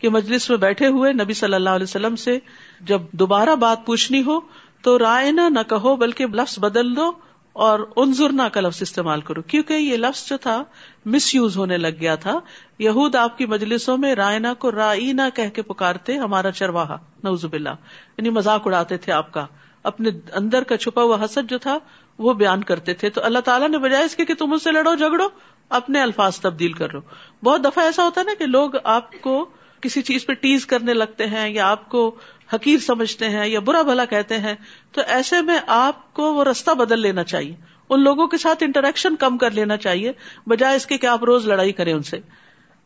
کہ 0.00 0.08
مجلس 0.08 0.50
میں 0.50 0.58
بیٹھے 0.58 0.86
ہوئے 0.86 1.12
نبی 1.12 1.34
صلی 1.34 1.54
اللہ 1.54 1.70
علیہ 1.70 1.82
وسلم 1.82 2.16
سے 2.16 2.38
جب 2.80 3.00
دوبارہ 3.12 3.54
بات 3.56 3.86
پوچھنی 3.86 4.22
ہو 4.22 4.40
تو 4.82 4.98
رائے 4.98 5.30
نہ 5.30 5.40
نہ 5.48 5.58
کہو 5.68 5.96
بلکہ 5.96 6.26
لفظ 6.26 6.58
بدل 6.58 6.96
دو 6.96 7.12
اور 7.52 7.80
انظرنا 7.96 8.48
کا 8.48 8.60
لفظ 8.60 8.82
استعمال 8.82 9.20
کرو۔ 9.20 9.42
کیونکہ 9.42 9.74
یہ 9.74 9.96
لفظ 9.96 10.28
جو 10.28 10.36
تھا 10.36 10.64
مس 11.06 11.34
یوز 11.34 11.56
ہونے 11.56 11.78
لگ 11.78 12.00
گیا 12.00 12.14
تھا۔ 12.14 12.40
یہود 12.78 13.14
آپ 13.14 13.38
کی 13.38 13.46
مجلسوں 13.46 13.98
میں 13.98 14.14
رائنا 14.14 14.54
کو 14.54 14.72
رائنا 14.72 15.28
کہہ 15.28 15.48
کے 15.48 15.62
پکارتے 15.62 16.16
ہمارا 16.16 16.52
چرواہا۔ 16.52 16.96
نوز 17.22 17.44
باللہ۔ 17.44 17.70
یعنی 18.18 18.30
مذاق 18.30 18.66
اڑاتے 18.66 18.96
تھے 18.96 19.12
آپ 19.12 19.32
کا۔ 19.32 19.46
اپنے 19.82 20.10
اندر 20.32 20.62
کا 20.62 20.76
چھپا 20.76 21.02
ہوا 21.02 21.24
حسد 21.24 21.50
جو 21.50 21.58
تھا 21.58 21.78
وہ 22.18 22.34
بیان 22.34 22.64
کرتے 22.64 22.94
تھے۔ 22.94 23.10
تو 23.10 23.24
اللہ 23.24 23.38
تعالیٰ 23.38 23.68
نے 23.68 23.78
بجائے 23.78 24.04
اس 24.04 24.16
کے 24.16 24.24
کہ 24.24 24.34
تم 24.34 24.52
اس 24.52 24.64
سے 24.64 24.72
لڑو 24.72 24.94
جھگڑو، 24.94 25.28
اپنے 25.68 26.00
الفاظ 26.00 26.40
تبدیل 26.40 26.72
کر 26.72 26.92
لو 26.92 27.00
بہت 27.44 27.64
دفعہ 27.64 27.84
ایسا 27.84 28.04
ہوتا 28.04 28.20
ہے 28.20 28.26
نا 28.26 28.32
کہ 28.38 28.46
لوگ 28.46 28.70
آپ 28.84 29.20
کو 29.20 29.50
کسی 29.80 30.02
چیز 30.02 30.26
پہ 30.26 30.32
ٹیز 30.32 30.66
کرنے 30.66 30.94
لگتے 30.94 31.26
ہیں 31.26 31.48
یا 31.48 31.70
آپ 31.70 31.88
کو 31.88 32.14
حقیر 32.54 32.78
سمجھتے 32.78 33.28
ہیں 33.28 33.46
یا 33.46 33.60
برا 33.60 33.82
بھلا 33.82 34.04
کہتے 34.04 34.38
ہیں، 34.38 34.54
تو 34.92 35.00
ایسے 35.06 35.42
میں 35.42 35.58
آپ 35.66 36.14
کو 36.14 36.34
وہ 36.34 36.44
رستہ 36.44 36.70
بدل 36.70 37.00
لینا 37.00 37.24
چاہیے۔ 37.24 37.54
ان 37.90 38.02
لوگوں 38.02 38.26
کے 38.26 38.38
ساتھ 38.38 38.62
انٹریکشن 38.62 39.16
کم 39.16 39.38
کر 39.38 39.50
لینا 39.50 39.76
چاہیے، 39.76 40.12
بجائے 40.46 40.76
اس 40.76 40.86
کے 40.86 40.98
کہ 40.98 41.06
آپ 41.06 41.24
روز 41.24 41.48
لڑائی 41.48 41.72
کریں 41.72 41.92
ان 41.92 42.02
سے۔ 42.02 42.20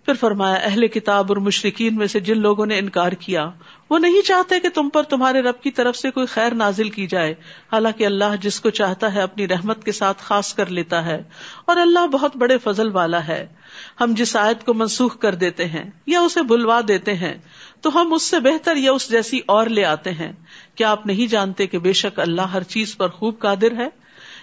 پھر 0.07 0.15
فرمایا، 0.15 0.55
اہل 0.55 0.87
کتاب 0.89 1.27
اور 1.29 1.37
مشرقین 1.37 1.97
میں 1.97 2.07
سے 2.07 2.21
جن 2.21 2.39
لوگوں 2.39 2.67
نے 2.67 2.79
انکار 2.79 3.13
کیا، 3.13 3.49
وہ 3.91 3.99
نہیں 3.99 4.23
چاہتے 4.23 4.59
کہ 4.61 4.69
تم 4.69 4.89
پر 4.89 5.03
تمہارے 5.03 5.41
رب 5.41 5.63
کی 5.63 5.71
طرف 5.71 5.97
سے 5.97 6.11
کوئی 6.11 6.27
خیر 6.27 6.55
نازل 6.55 6.91
کی 6.91 7.07
جائے۔ 7.07 7.35
حالانکہ 7.73 8.07
اللہ 8.07 8.37
جس 8.41 8.61
کو 8.61 8.71
چاہتا 8.71 9.13
ہے 9.15 9.23
اپنی 9.23 9.49
رحمت 9.49 9.85
کے 9.85 9.93
ساتھ 9.93 10.23
خاص 10.23 10.53
کر 10.55 10.71
لیتا 10.71 11.05
ہے، 11.07 11.23
اور 11.65 11.77
اللہ 11.77 12.07
بہت 12.07 12.37
بڑے 12.37 12.59
فضل 12.59 12.91
والا 12.91 13.27
ہے۔ 13.29 13.47
ہم 14.01 14.15
جس 14.17 14.37
آیت 14.37 14.65
کو 14.67 14.75
منسوخ 14.75 15.19
کر 15.19 15.35
دیتے 15.35 15.65
ہیں 15.65 15.91
یا 16.07 16.21
اسے 16.21 16.43
بلوا 16.43 16.81
دیتے 16.89 17.15
ہیں، 17.15 17.35
تو 17.81 18.01
ہم 18.01 18.13
اس 18.13 18.23
سے 18.23 18.41
بہتر 18.41 18.77
یا 18.77 18.93
اس 18.93 19.11
جیسی 19.11 19.41
اور 19.47 19.67
لے 19.67 19.85
آتے 19.85 20.11
ہیں۔ 20.11 20.33
کیا 20.75 20.91
آپ 20.91 21.07
نہیں 21.07 21.27
جانتے 21.27 21.67
کہ 21.67 21.79
بے 21.79 21.93
شک 21.93 22.21
اللہ 22.21 22.43
ہر 22.43 22.63
چیز 22.63 22.97
پر 22.97 23.09
خوب 23.09 23.39
قادر 23.39 23.77
ہے؟ 23.77 23.89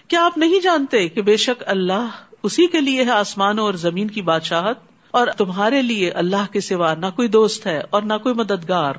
کیا 0.07 0.25
آپ 0.25 0.37
نہیں 0.37 0.59
جانتے 0.59 1.07
کہ 1.07 1.21
بے 1.21 1.37
شک 1.37 1.63
اللہ 1.67 2.07
اسی 2.43 2.67
کے 2.67 2.81
لیے 2.81 3.03
ہے 3.03 3.09
آسمانوں 3.09 3.65
اور 3.65 3.73
زمین 3.73 4.07
کی 4.07 4.21
بادشاہت؟ 4.21 4.90
اور 5.11 5.27
تمہارے 5.27 5.81
لیے 5.81 6.11
اللہ 6.11 6.51
کے 6.51 6.61
سوا 6.61 6.93
نہ 6.93 7.05
کوئی 7.15 7.27
دوست 7.27 7.67
ہے 7.67 7.81
اور 7.89 8.01
نہ 8.01 8.13
کوئی 8.23 8.35
مددگار۔ 8.35 8.95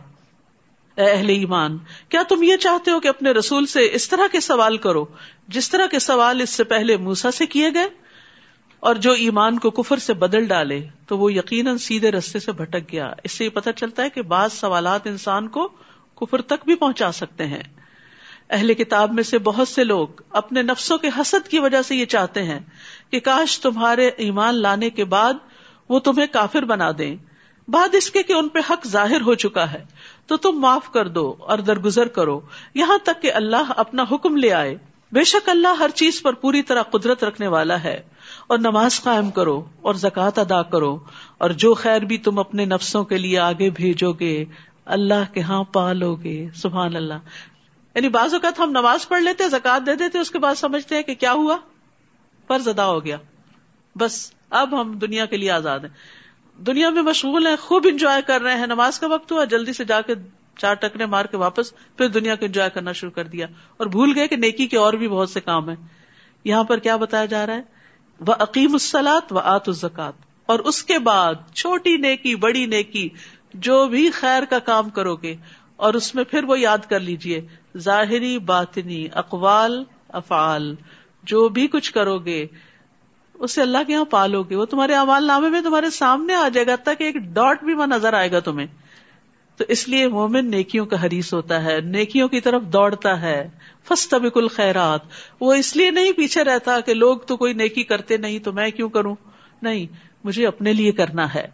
اے 0.96 1.10
اہل 1.10 1.28
ایمان، 1.28 1.78
کیا 2.08 2.22
تم 2.28 2.42
یہ 2.42 2.56
چاہتے 2.56 2.90
ہو 2.90 3.00
کہ 3.00 3.08
اپنے 3.08 3.30
رسول 3.30 3.66
سے 3.66 3.88
اس 3.92 4.08
طرح 4.08 4.26
کے 4.32 4.40
سوال 4.40 4.76
کرو 4.76 5.04
جس 5.48 5.70
طرح 5.70 5.86
کے 5.86 5.98
سوال 5.98 6.40
اس 6.40 6.50
سے 6.50 6.64
پہلے 6.64 6.96
موسا 6.96 7.30
سے 7.30 7.46
کیے 7.46 7.70
گئے؟ 7.74 7.86
اور 8.80 8.94
جو 8.94 9.12
ایمان 9.12 9.58
کو 9.58 9.70
کفر 9.70 9.96
سے 9.96 10.14
بدل 10.14 10.44
ڈالے، 10.46 10.86
تو 11.06 11.18
وہ 11.18 11.32
یقیناً 11.32 11.76
سیدھے 11.76 12.10
رستے 12.10 12.38
سے 12.38 12.52
بھٹک 12.52 12.92
گیا۔ 12.92 13.12
اس 13.24 13.32
سے 13.32 13.44
یہ 13.44 13.50
پتا 13.50 13.72
چلتا 13.72 14.02
ہے 14.02 14.10
کہ 14.10 14.22
بعض 14.22 14.52
سوالات 14.52 15.06
انسان 15.06 15.48
کو 15.48 15.68
کفر 16.20 16.40
تک 16.40 16.64
بھی 16.64 16.74
پہنچا 16.74 17.12
سکتے 17.12 17.46
ہیں۔ 17.46 17.62
اہل 18.50 18.74
کتاب 18.74 19.12
میں 19.12 19.22
سے 19.22 19.38
بہت 19.38 19.68
سے 19.68 19.84
لوگ 19.84 20.08
اپنے 20.30 20.62
نفسوں 20.62 20.98
کے 20.98 21.08
حسد 21.20 21.48
کی 21.48 21.58
وجہ 21.58 21.82
سے 21.82 21.96
یہ 21.96 22.04
چاہتے 22.04 22.42
ہیں 22.42 22.60
کہ 23.10 23.20
کاش 23.20 23.60
تمہارے 23.60 24.10
ایمان 24.16 24.54
لانے 24.54 24.90
کے 24.90 25.04
بعد 25.04 25.34
وہ 25.92 26.00
تمہیں 26.00 26.26
کافر 26.26 26.62
بنا 26.62 26.90
دیں۔ 26.98 27.16
بعد 27.68 27.94
اس 27.94 28.10
کے 28.10 28.22
کہ 28.22 28.32
ان 28.32 28.48
پہ 28.48 28.58
حق 28.70 28.86
ظاہر 28.86 29.20
ہو 29.20 29.34
چکا 29.34 29.72
ہے۔ 29.72 29.84
تو 30.26 30.36
تم 30.36 30.50
معاف 30.50 30.92
کر 30.92 31.08
دو 31.08 31.34
اور 31.40 31.58
درگزر 31.58 32.08
کرو۔ 32.08 32.40
یہاں 32.74 32.98
تک 32.98 33.22
کہ 33.22 33.32
اللہ 33.32 33.72
اپنا 33.76 34.04
حکم 34.12 34.36
لے 34.36 34.52
آئے۔ 34.52 34.78
بے 35.12 35.24
شک 35.24 35.48
اللہ 35.48 35.68
ہر 35.68 35.88
چیز 35.88 36.22
پر 36.22 36.32
پوری 36.32 36.62
طرح 36.62 36.82
قدرت 36.82 37.24
رکھنے 37.24 37.46
والا 37.46 37.84
ہے۔ 37.84 38.02
اور 38.46 38.58
نماز 38.58 39.02
قائم 39.02 39.30
کرو 39.30 39.64
اور 39.82 39.94
زکوٰۃ 39.94 40.30
ادا 40.36 40.62
کرو۔ 40.62 40.98
اور 41.38 41.50
جو 41.50 41.74
خیر 41.74 42.02
بھی 42.02 42.18
تم 42.18 42.38
اپنے 42.38 42.64
نفسوں 42.64 43.04
کے 43.04 43.18
لیے 43.18 43.38
آگے 43.38 43.70
بھیجو 43.70 44.12
گے، 44.12 44.44
اللہ 44.84 45.34
کے 45.34 45.40
ہاں 45.40 45.64
پالو 45.64 46.14
گے۔ 46.14 46.48
سبحان 46.54 46.96
اللہ۔ 46.96 47.14
یعنی 47.94 48.08
بعض 48.08 48.34
اوقات 48.34 48.60
ہم 48.60 48.70
نماز 48.70 49.08
پڑھ 49.08 49.22
لیتے 49.22 49.48
زکات 49.48 49.86
دے 49.86 49.94
دیتے، 49.94 50.18
اس 50.18 50.30
کے 50.30 50.38
بعد 50.38 50.54
سمجھتے 50.54 50.94
ہیں 50.94 51.02
کہ 51.02 51.14
کیا 51.14 51.32
ہوا؟ 51.32 51.56
فرض 52.46 52.68
ادا 52.68 52.86
ہو 52.86 53.04
گیا۔ 53.04 53.16
بس۔ 53.98 54.32
اب 54.52 54.80
ہم 54.80 54.92
دنیا 54.92 55.26
کے 55.26 55.36
لیے 55.36 55.50
آزاد 55.50 55.80
ہیں۔ 55.80 56.22
دنیا 56.62 56.90
میں 56.90 57.02
مشغول 57.02 57.46
ہیں، 57.46 57.56
خوب 57.56 57.86
انجوائے 57.90 58.22
کر 58.22 58.42
رہے 58.42 58.56
ہیں۔ 58.56 58.66
نماز 58.66 58.98
کا 58.98 59.06
وقت 59.06 59.32
ہوا، 59.32 59.44
جلدی 59.44 59.72
سے 59.72 59.84
جا 59.84 60.00
کے 60.00 60.14
چار 60.58 60.74
ٹکنے 60.74 61.06
مار 61.06 61.24
کے 61.24 61.36
واپس، 61.36 61.72
پھر 61.96 62.08
دنیا 62.08 62.34
کو 62.34 62.44
انجوائے 62.44 62.70
کرنا 62.70 62.92
شروع 62.92 63.12
کر 63.12 63.24
دیا۔ 63.24 63.46
اور 63.76 63.86
بھول 63.86 64.12
گئے 64.14 64.28
کہ 64.28 64.36
نیکی 64.36 64.66
کے 64.66 64.76
اور 64.76 64.92
بھی 64.92 65.08
بہت 65.08 65.30
سے 65.30 65.40
کام 65.40 65.68
ہیں۔ 65.68 65.76
یہاں 66.44 66.64
پر 66.64 66.78
کیا 66.78 66.96
بتایا 66.96 67.24
جا 67.24 67.46
رہا 67.46 67.54
ہے؟ 67.54 67.62
وہ 68.20 68.34
عقیم 68.38 68.72
السلاط 68.72 69.32
و 69.32 69.38
آت 69.38 69.68
الزکات 69.68 70.12
اور 70.46 70.58
اس 70.58 70.84
کے 70.84 70.98
بعد 70.98 71.34
چھوٹی 71.54 71.96
نیکی، 71.96 72.34
بڑی 72.34 72.66
نیکی، 72.66 73.08
جو 73.54 73.88
بھی 73.88 74.10
خیر 74.10 74.42
کا 74.50 74.58
کام 74.58 74.90
کرو 74.90 75.16
گے، 75.16 75.36
اور 75.76 75.94
اس 75.94 76.14
میں 76.14 76.24
پھر 76.24 76.44
وہ 76.44 76.60
یاد 76.60 76.78
کر 76.78 77.00
لیجیے، 77.00 77.46
ظاہری، 77.78 78.38
باطنی، 78.38 79.06
اقوال، 79.12 79.84
افعال۔ 80.08 80.74
جو 81.22 81.48
بھی 81.48 81.68
کچھ 81.68 81.92
کرو 81.92 82.18
گے 82.18 82.46
اسے 83.42 83.62
اللہ 83.62 83.78
کے 83.86 83.92
یہاں 83.92 84.04
پالو 84.04 84.42
گے 84.42 84.56
وہ 84.56 84.64
تمہارے 84.64 84.94
امال 84.94 85.26
نامے 85.26 85.48
میں 85.48 85.60
تمہارے 85.60 85.90
سامنے 85.90 86.34
آ 86.34 86.48
جائے 86.48 86.66
گا۔ 86.66 86.76
تک 86.76 86.88
ایک 86.98 87.14
ڈاٹ 87.14 87.64
بھی 87.64 87.74
وہ 87.74 87.86
نظر 87.86 88.12
آئے 88.12 88.32
گا 88.32 88.40
تمہیں۔ 88.40 88.66
تو 89.56 89.64
اس 89.68 89.88
لیے 89.88 90.08
مومن 90.08 90.50
نیکیوں 90.50 90.86
کا 90.86 91.06
حریث 91.06 91.34
ہوتا 91.34 91.64
ہے۔ 91.64 91.80
نیکیوں 91.80 92.28
کی 92.28 92.40
طرف 92.40 92.62
دوڑتا 92.62 93.22
ہے۔ 93.22 93.50
فسٹ 93.88 94.14
بالکل 94.14 94.48
خیرات 94.48 95.00
وہ 95.40 95.54
اس 95.54 95.76
لیے 95.76 95.90
نہیں 95.90 96.12
پیچھے 96.12 96.44
رہتا 96.44 96.80
کہ 96.80 96.94
لوگ 96.94 97.18
تو 97.18 97.36
کوئی 97.36 97.52
نیکی 97.52 97.82
کرتے 97.82 98.16
نہیں، 98.16 98.38
تو 98.38 98.52
میں 98.52 98.70
کیوں 98.70 98.88
کروں؟ 98.88 99.14
نہیں، 99.62 99.86
مجھے 100.24 100.46
اپنے 100.46 100.72
لیے 100.72 100.92
کرنا 100.92 101.34
ہے۔ 101.34 101.48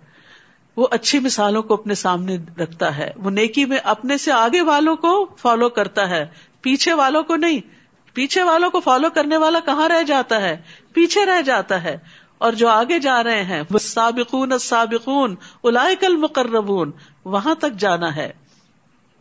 وہ 0.77 0.87
اچھی 0.91 1.19
مثالوں 1.19 1.63
کو 1.63 1.75
اپنے 1.75 1.95
سامنے 1.95 2.37
رکھتا 2.59 2.97
ہے۔ 2.97 3.11
وہ 3.17 3.31
نیکی 3.31 3.65
میں 3.65 3.79
اپنے 3.85 4.19
سے 4.19 4.33
آگے 4.33 4.61
والوں 4.61 4.97
کو 4.97 5.27
فالو 5.39 5.69
کرتا 5.69 6.11
ہے۔ 6.11 6.27
پیچھے 6.61 6.93
والوں 6.93 7.23
کو 7.23 7.37
نہیں، 7.37 7.61
پیچھے 8.15 8.43
والوں 8.43 8.71
کو 8.71 8.81
فالو 8.81 9.11
کرنے 9.11 9.37
والا 9.37 9.61
کہاں 9.61 9.89
رہ 9.89 10.03
جاتا 10.03 10.41
ہے؟ 10.41 10.57
پیچھے 10.99 11.27
رہ 11.27 11.43
جاتا 11.43 11.83
ہے 11.83 11.99
اور 12.39 12.53
جو 12.53 12.69
آگے 12.69 12.99
جا 12.99 13.25
رہے 13.25 13.45
ہیں 13.45 13.63
وہ 13.71 13.79
سابقون 13.79 14.59
سابقون 14.59 15.35
الائکل 15.65 16.17
مقربون 16.17 16.91
وہاں 17.25 17.55
تک 17.55 17.73
جانا 17.79 18.17
ہے۔ 18.17 18.33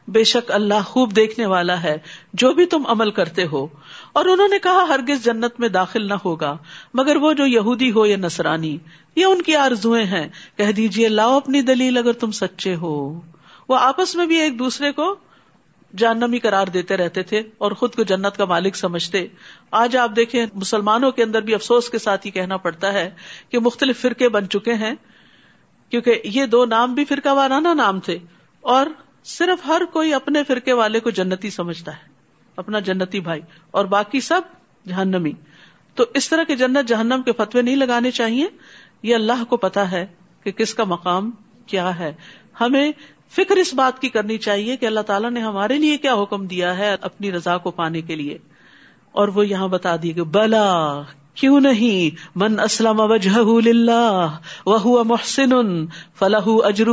بے 0.08 0.24
شک 0.24 0.52
اللہ 0.52 0.82
خوب 0.86 1.16
دیکھنے 1.16 1.46
والا 1.46 1.84
ہے، 1.84 1.98
جو 2.34 2.52
بھی 2.52 2.66
تم 2.66 2.84
عمل 2.88 3.12
کرتے 3.12 3.46
ہو۔ 3.52 3.68
اور 4.14 4.26
انہوں 4.26 4.48
نے 4.48 4.60
کہا، 4.60 4.86
ہرگز 4.90 5.24
جنت 5.24 5.60
میں 5.60 5.70
داخل 5.70 6.08
نہ 6.08 6.14
ہوگا۔ 6.26 6.58
مگر 6.94 7.16
وہ 7.16 7.34
جو 7.34 7.46
یہودی 7.46 7.92
ہو 7.92 8.06
یا 8.06 8.18
نسرانی 8.18 8.78
یہ 9.16 9.26
ان 9.26 9.42
کی 9.42 9.56
آرزویں 9.56 10.06
ہیں۔ 10.06 10.28
کہہ 10.58 10.72
دیجیے 10.72 11.08
لاؤ 11.08 11.38
اپنی 11.38 11.62
دلیل 11.62 11.98
اگر 11.98 12.14
تم 12.14 12.32
سچے 12.32 12.76
ہو۔ 12.76 13.22
وہ 13.70 13.78
آپس 13.80 14.16
میں 14.16 14.26
بھی 14.26 14.36
ایک 14.36 14.60
دوسرے 14.60 14.92
کو 14.92 15.16
جانمی 15.98 16.40
قرار 16.40 16.68
دیتے 16.68 16.98
رہتے 16.98 17.24
تھے 17.24 17.42
اور 17.58 17.72
خود 17.72 17.96
کو 17.96 18.04
جنت 18.04 18.38
کا 18.38 18.46
مالک 18.46 18.76
سمجھتے۔ 18.76 19.26
آج 19.72 19.98
آپ 19.98 20.16
دیکھیں 20.16 20.46
مسلمانوں 20.54 21.12
کے 21.12 21.24
اندر 21.24 21.42
بھی 21.42 21.54
افسوس 21.54 21.90
کے 21.90 21.98
ساتھ 21.98 22.26
ہی 22.26 22.32
کہنا 22.32 22.58
پڑتا 22.58 22.94
ہے 22.94 23.10
کہ 23.50 23.60
مختلف 23.60 24.02
فرقے 24.02 24.30
بن 24.30 24.50
چکے 24.50 24.74
ہیں، 24.74 24.94
کیونکہ 25.92 26.22
یہ 26.24 26.46
دو 26.46 26.66
نام 26.66 26.94
بھی 26.94 27.06
فرقہ 27.06 27.30
وارانہ 27.30 27.74
نام 27.74 28.00
تھے 28.00 28.18
اور 28.64 28.88
صرف 29.26 29.66
ہر 29.66 29.82
کوئی 29.94 30.14
اپنے 30.14 30.44
فرقے 30.44 30.74
والے 30.74 31.00
کو 31.00 31.10
جنتی 31.10 31.50
سمجھتا 31.50 31.92
ہے، 31.92 32.16
اپنا 32.58 32.80
جنتی 32.80 33.20
بھائی، 33.20 33.42
اور 33.72 33.86
باقی 33.86 34.20
سب 34.20 34.42
جہنمی۔ 34.86 35.32
تو 35.96 36.06
اس 36.14 36.30
طرح 36.30 36.44
کے 36.44 36.56
جنت 36.56 36.88
جہنم 36.88 37.22
کے 37.26 37.32
فتوے 37.32 37.62
نہیں 37.62 37.76
لگانے 37.76 38.12
چاہیے، 38.12 38.48
یہ 39.04 39.16
اللہ 39.16 39.44
کو 39.44 39.58
پتا 39.58 39.92
ہے 39.92 40.06
کہ 40.44 40.52
کس 40.52 40.74
کا 40.74 40.84
مقام 40.84 41.32
کیا 41.68 42.00
ہے۔ 42.00 42.14
ہمیں 42.62 42.92
فکر 43.32 43.56
اس 43.56 43.74
بات 43.74 44.00
کی 44.00 44.10
کرنی 44.10 44.38
چاہیے 44.38 44.78
کہ 44.78 44.86
اللہ 44.86 45.00
تعالیٰ 45.00 45.32
نے 45.32 45.40
ہمارے 45.40 45.78
لیے 45.78 45.98
کیا 45.98 46.14
حکم 46.14 46.46
دیا 46.46 46.78
ہے 46.78 46.96
اپنی 47.02 47.32
رضا 47.32 47.58
کو 47.58 47.72
پانے 47.72 48.02
کے 48.02 48.16
لیے۔ 48.16 48.38
اور 49.12 49.28
وہ 49.28 49.48
یہاں 49.48 49.68
بتا 49.68 49.96
دی 50.04 50.12
کہ 50.12 50.24
بلا، 50.24 51.02
کیوں 51.34 51.60
نہیں؟ 51.60 52.16
من 52.36 52.60
اسلم 52.60 53.00
وجہ 53.00 53.40
وہ 54.66 55.04
محسن 55.04 55.50
فلاح 56.20 56.44
اجر 56.48 56.88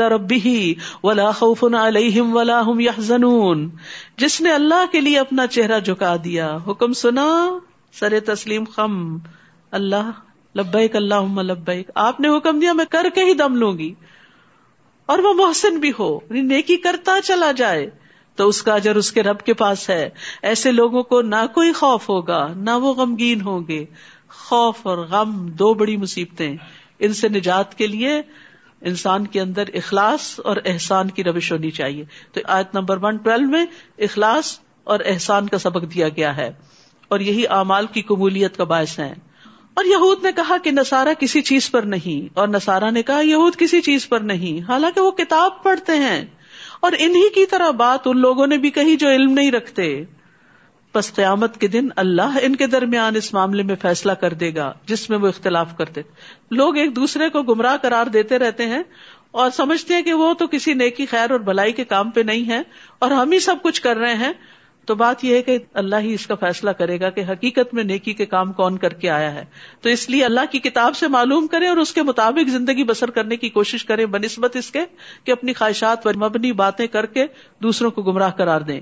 ربه 0.00 0.72
ولا 1.02 1.30
خوف 1.30 1.64
عليهم 1.64 2.36
ولا 2.36 2.62
هم 2.62 2.80
يحزنون 2.80 3.70
جس 4.16 4.40
نے 4.40 4.52
اللہ 4.52 4.84
کے 4.92 5.00
لیے 5.00 5.18
اپنا 5.18 5.46
چہرہ 5.46 5.80
جھکا 5.80 6.16
دیا، 6.24 6.58
حکم 6.66 6.92
سنا، 6.92 7.58
سر 7.92 8.20
تسلیم 8.26 8.64
خم۔ 8.64 9.18
اللہ، 9.70 10.10
لبیک 10.56 10.96
اللہ 10.96 11.40
لبیک۔ 11.42 11.90
آپ 11.94 12.20
نے 12.20 12.28
حکم 12.28 12.60
دیا، 12.60 12.72
میں 12.72 12.84
کر 12.90 13.06
کے 13.14 13.24
ہی 13.24 13.34
دم 13.34 13.54
لوں 13.54 13.78
گی۔ 13.78 13.94
اور 15.06 15.18
وہ 15.18 15.34
محسن 15.34 15.76
بھی 15.76 15.92
ہو 15.98 16.18
یعنی 16.30 16.40
نیکی 16.40 16.76
کرتا 16.76 17.20
چلا 17.24 17.52
جائے، 17.52 17.90
تو 18.36 18.48
اس 18.48 18.62
کا 18.62 18.74
اجر 18.74 18.96
اس 18.96 19.12
کے 19.12 19.22
رب 19.22 19.40
کے 19.40 19.54
پاس 19.54 19.90
ہے۔ 19.90 20.08
ایسے 20.42 20.72
لوگوں 20.72 21.02
کو 21.02 21.22
نہ 21.22 21.46
کوئی 21.54 21.72
خوف 21.72 22.08
ہوگا، 22.08 22.48
نہ 22.56 22.70
وہ 22.70 22.94
غمگین 22.94 23.40
ہوں 23.40 23.60
گے۔ 23.68 23.84
خوف 24.28 24.78
اور 24.82 24.98
غم 24.98 25.46
دو 25.46 25.74
بڑی 25.74 25.96
مصیبتیں۔ 25.96 26.56
ان 26.98 27.12
سے 27.12 27.28
نجات 27.28 27.78
کے 27.78 27.86
لیے 27.86 28.22
انسان 28.80 29.26
کے 29.26 29.40
اندر 29.40 29.64
اخلاص 29.74 30.40
اور 30.44 30.56
احسان 30.64 31.10
کی 31.10 31.24
روش 31.24 31.52
ہونی 31.52 31.70
چاہیے۔ 31.70 32.04
تو 32.32 32.40
آیت 32.44 32.74
نمبر 32.74 32.98
ون 33.02 33.16
ٹویلو 33.16 33.48
میں 33.48 33.66
اخلاص 33.98 34.60
اور 34.84 35.00
احسان 35.04 35.46
کا 35.46 35.58
سبق 35.58 35.94
دیا 35.94 36.08
گیا 36.08 36.36
ہے۔ 36.36 36.52
اور 37.08 37.20
یہی 37.20 37.46
اعمال 37.46 37.86
کی 37.86 38.02
قبولیت 38.02 38.56
کا 38.56 38.64
باعث 38.64 38.98
ہے۔ 38.98 39.14
اور 39.76 39.84
یہود 39.84 40.22
نے 40.24 40.30
کہا 40.32 40.56
کہ 40.64 40.70
نسارا 40.70 41.12
کسی 41.18 41.40
چیز 41.42 41.70
پر 41.70 41.82
نہیں، 41.84 42.34
اور 42.34 42.48
نسارا 42.48 42.90
نے 42.90 43.02
کہا 43.02 43.20
یہود 43.20 43.56
کسی 43.56 43.80
چیز 43.80 44.08
پر 44.08 44.20
نہیں۔ 44.22 44.60
حالانکہ 44.68 45.00
وہ 45.00 45.10
کتاب 45.12 45.62
پڑھتے 45.62 45.96
ہیں، 45.98 46.24
اور 46.80 46.92
انہیں 46.98 47.28
کی 47.34 47.46
طرح 47.46 47.70
بات 47.76 48.06
ان 48.06 48.18
لوگوں 48.18 48.46
نے 48.46 48.56
بھی 48.58 48.70
کہی 48.70 48.96
جو 48.96 49.08
علم 49.08 49.32
نہیں 49.32 49.50
رکھتے۔ 49.52 49.88
بس 50.94 51.12
قیامت 51.14 51.58
کے 51.60 51.68
دن 51.68 51.88
اللہ 51.96 52.38
ان 52.42 52.56
کے 52.56 52.66
درمیان 52.66 53.16
اس 53.16 53.32
معاملے 53.32 53.62
میں 53.62 53.74
فیصلہ 53.82 54.12
کر 54.12 54.34
دے 54.34 54.54
گا، 54.54 54.72
جس 54.86 55.08
میں 55.10 55.18
وہ 55.18 55.28
اختلاف 55.28 55.76
کرتے۔ 55.78 56.02
لوگ 56.50 56.76
ایک 56.76 56.96
دوسرے 56.96 57.28
کو 57.30 57.42
گمراہ 57.42 57.76
قرار 57.76 58.06
دیتے 58.06 58.38
رہتے 58.38 58.66
ہیں، 58.66 58.82
اور 59.32 59.50
سمجھتے 59.50 59.94
ہیں 59.94 60.02
کہ 60.02 60.14
وہ 60.14 60.32
تو 60.34 60.46
کسی 60.46 60.74
نیکی 60.74 61.06
خیر 61.06 61.30
اور 61.30 61.40
بھلائی 61.42 61.72
کے 61.72 61.84
کام 61.84 62.10
پہ 62.10 62.20
نہیں 62.20 62.48
ہے 62.48 62.62
اور 62.98 63.10
ہم 63.10 63.32
ہی 63.32 63.38
سب 63.40 63.56
کچھ 63.62 63.80
کر 63.82 63.96
رہے 63.96 64.14
ہیں۔ 64.14 64.32
تو 64.86 64.94
بات 64.94 65.24
یہ 65.24 65.34
ہے 65.34 65.42
کہ 65.42 65.58
اللہ 65.74 65.96
ہی 65.96 66.14
اس 66.14 66.26
کا 66.26 66.34
فیصلہ 66.34 66.70
کرے 66.70 67.00
گا 67.00 67.10
کہ 67.10 67.22
حقیقت 67.28 67.74
میں 67.74 67.84
نیکی 67.84 68.12
کے 68.12 68.26
کام 68.26 68.52
کون 68.52 68.78
کر 68.78 68.88
کے 68.88 69.10
آیا 69.10 69.34
ہے۔ 69.34 69.44
تو 69.80 69.88
اس 69.88 70.10
لیے 70.10 70.24
اللہ 70.24 70.40
کی 70.50 70.58
کتاب 70.58 70.96
سے 70.96 71.08
معلوم 71.08 71.46
کرے 71.46 71.66
اور 71.66 71.76
اس 71.76 71.92
کے 71.92 72.02
مطابق 72.02 72.48
زندگی 72.48 72.84
بسر 72.84 73.10
کرنے 73.10 73.36
کی 73.36 73.48
کوشش 73.48 73.84
کرے 73.84 74.06
بنسبت 74.06 74.56
اس 74.56 74.70
کے 74.70 74.80
کہ 75.24 75.32
اپنی 75.32 75.52
خواہشات 75.52 76.02
پر 76.02 76.16
مبنی 76.16 76.52
باتیں 76.52 76.86
کر 76.86 77.06
کے 77.06 77.26
دوسروں 77.62 77.90
کو 77.90 78.02
گمراہ 78.02 78.30
کرار 78.30 78.60
دیں۔ 78.60 78.80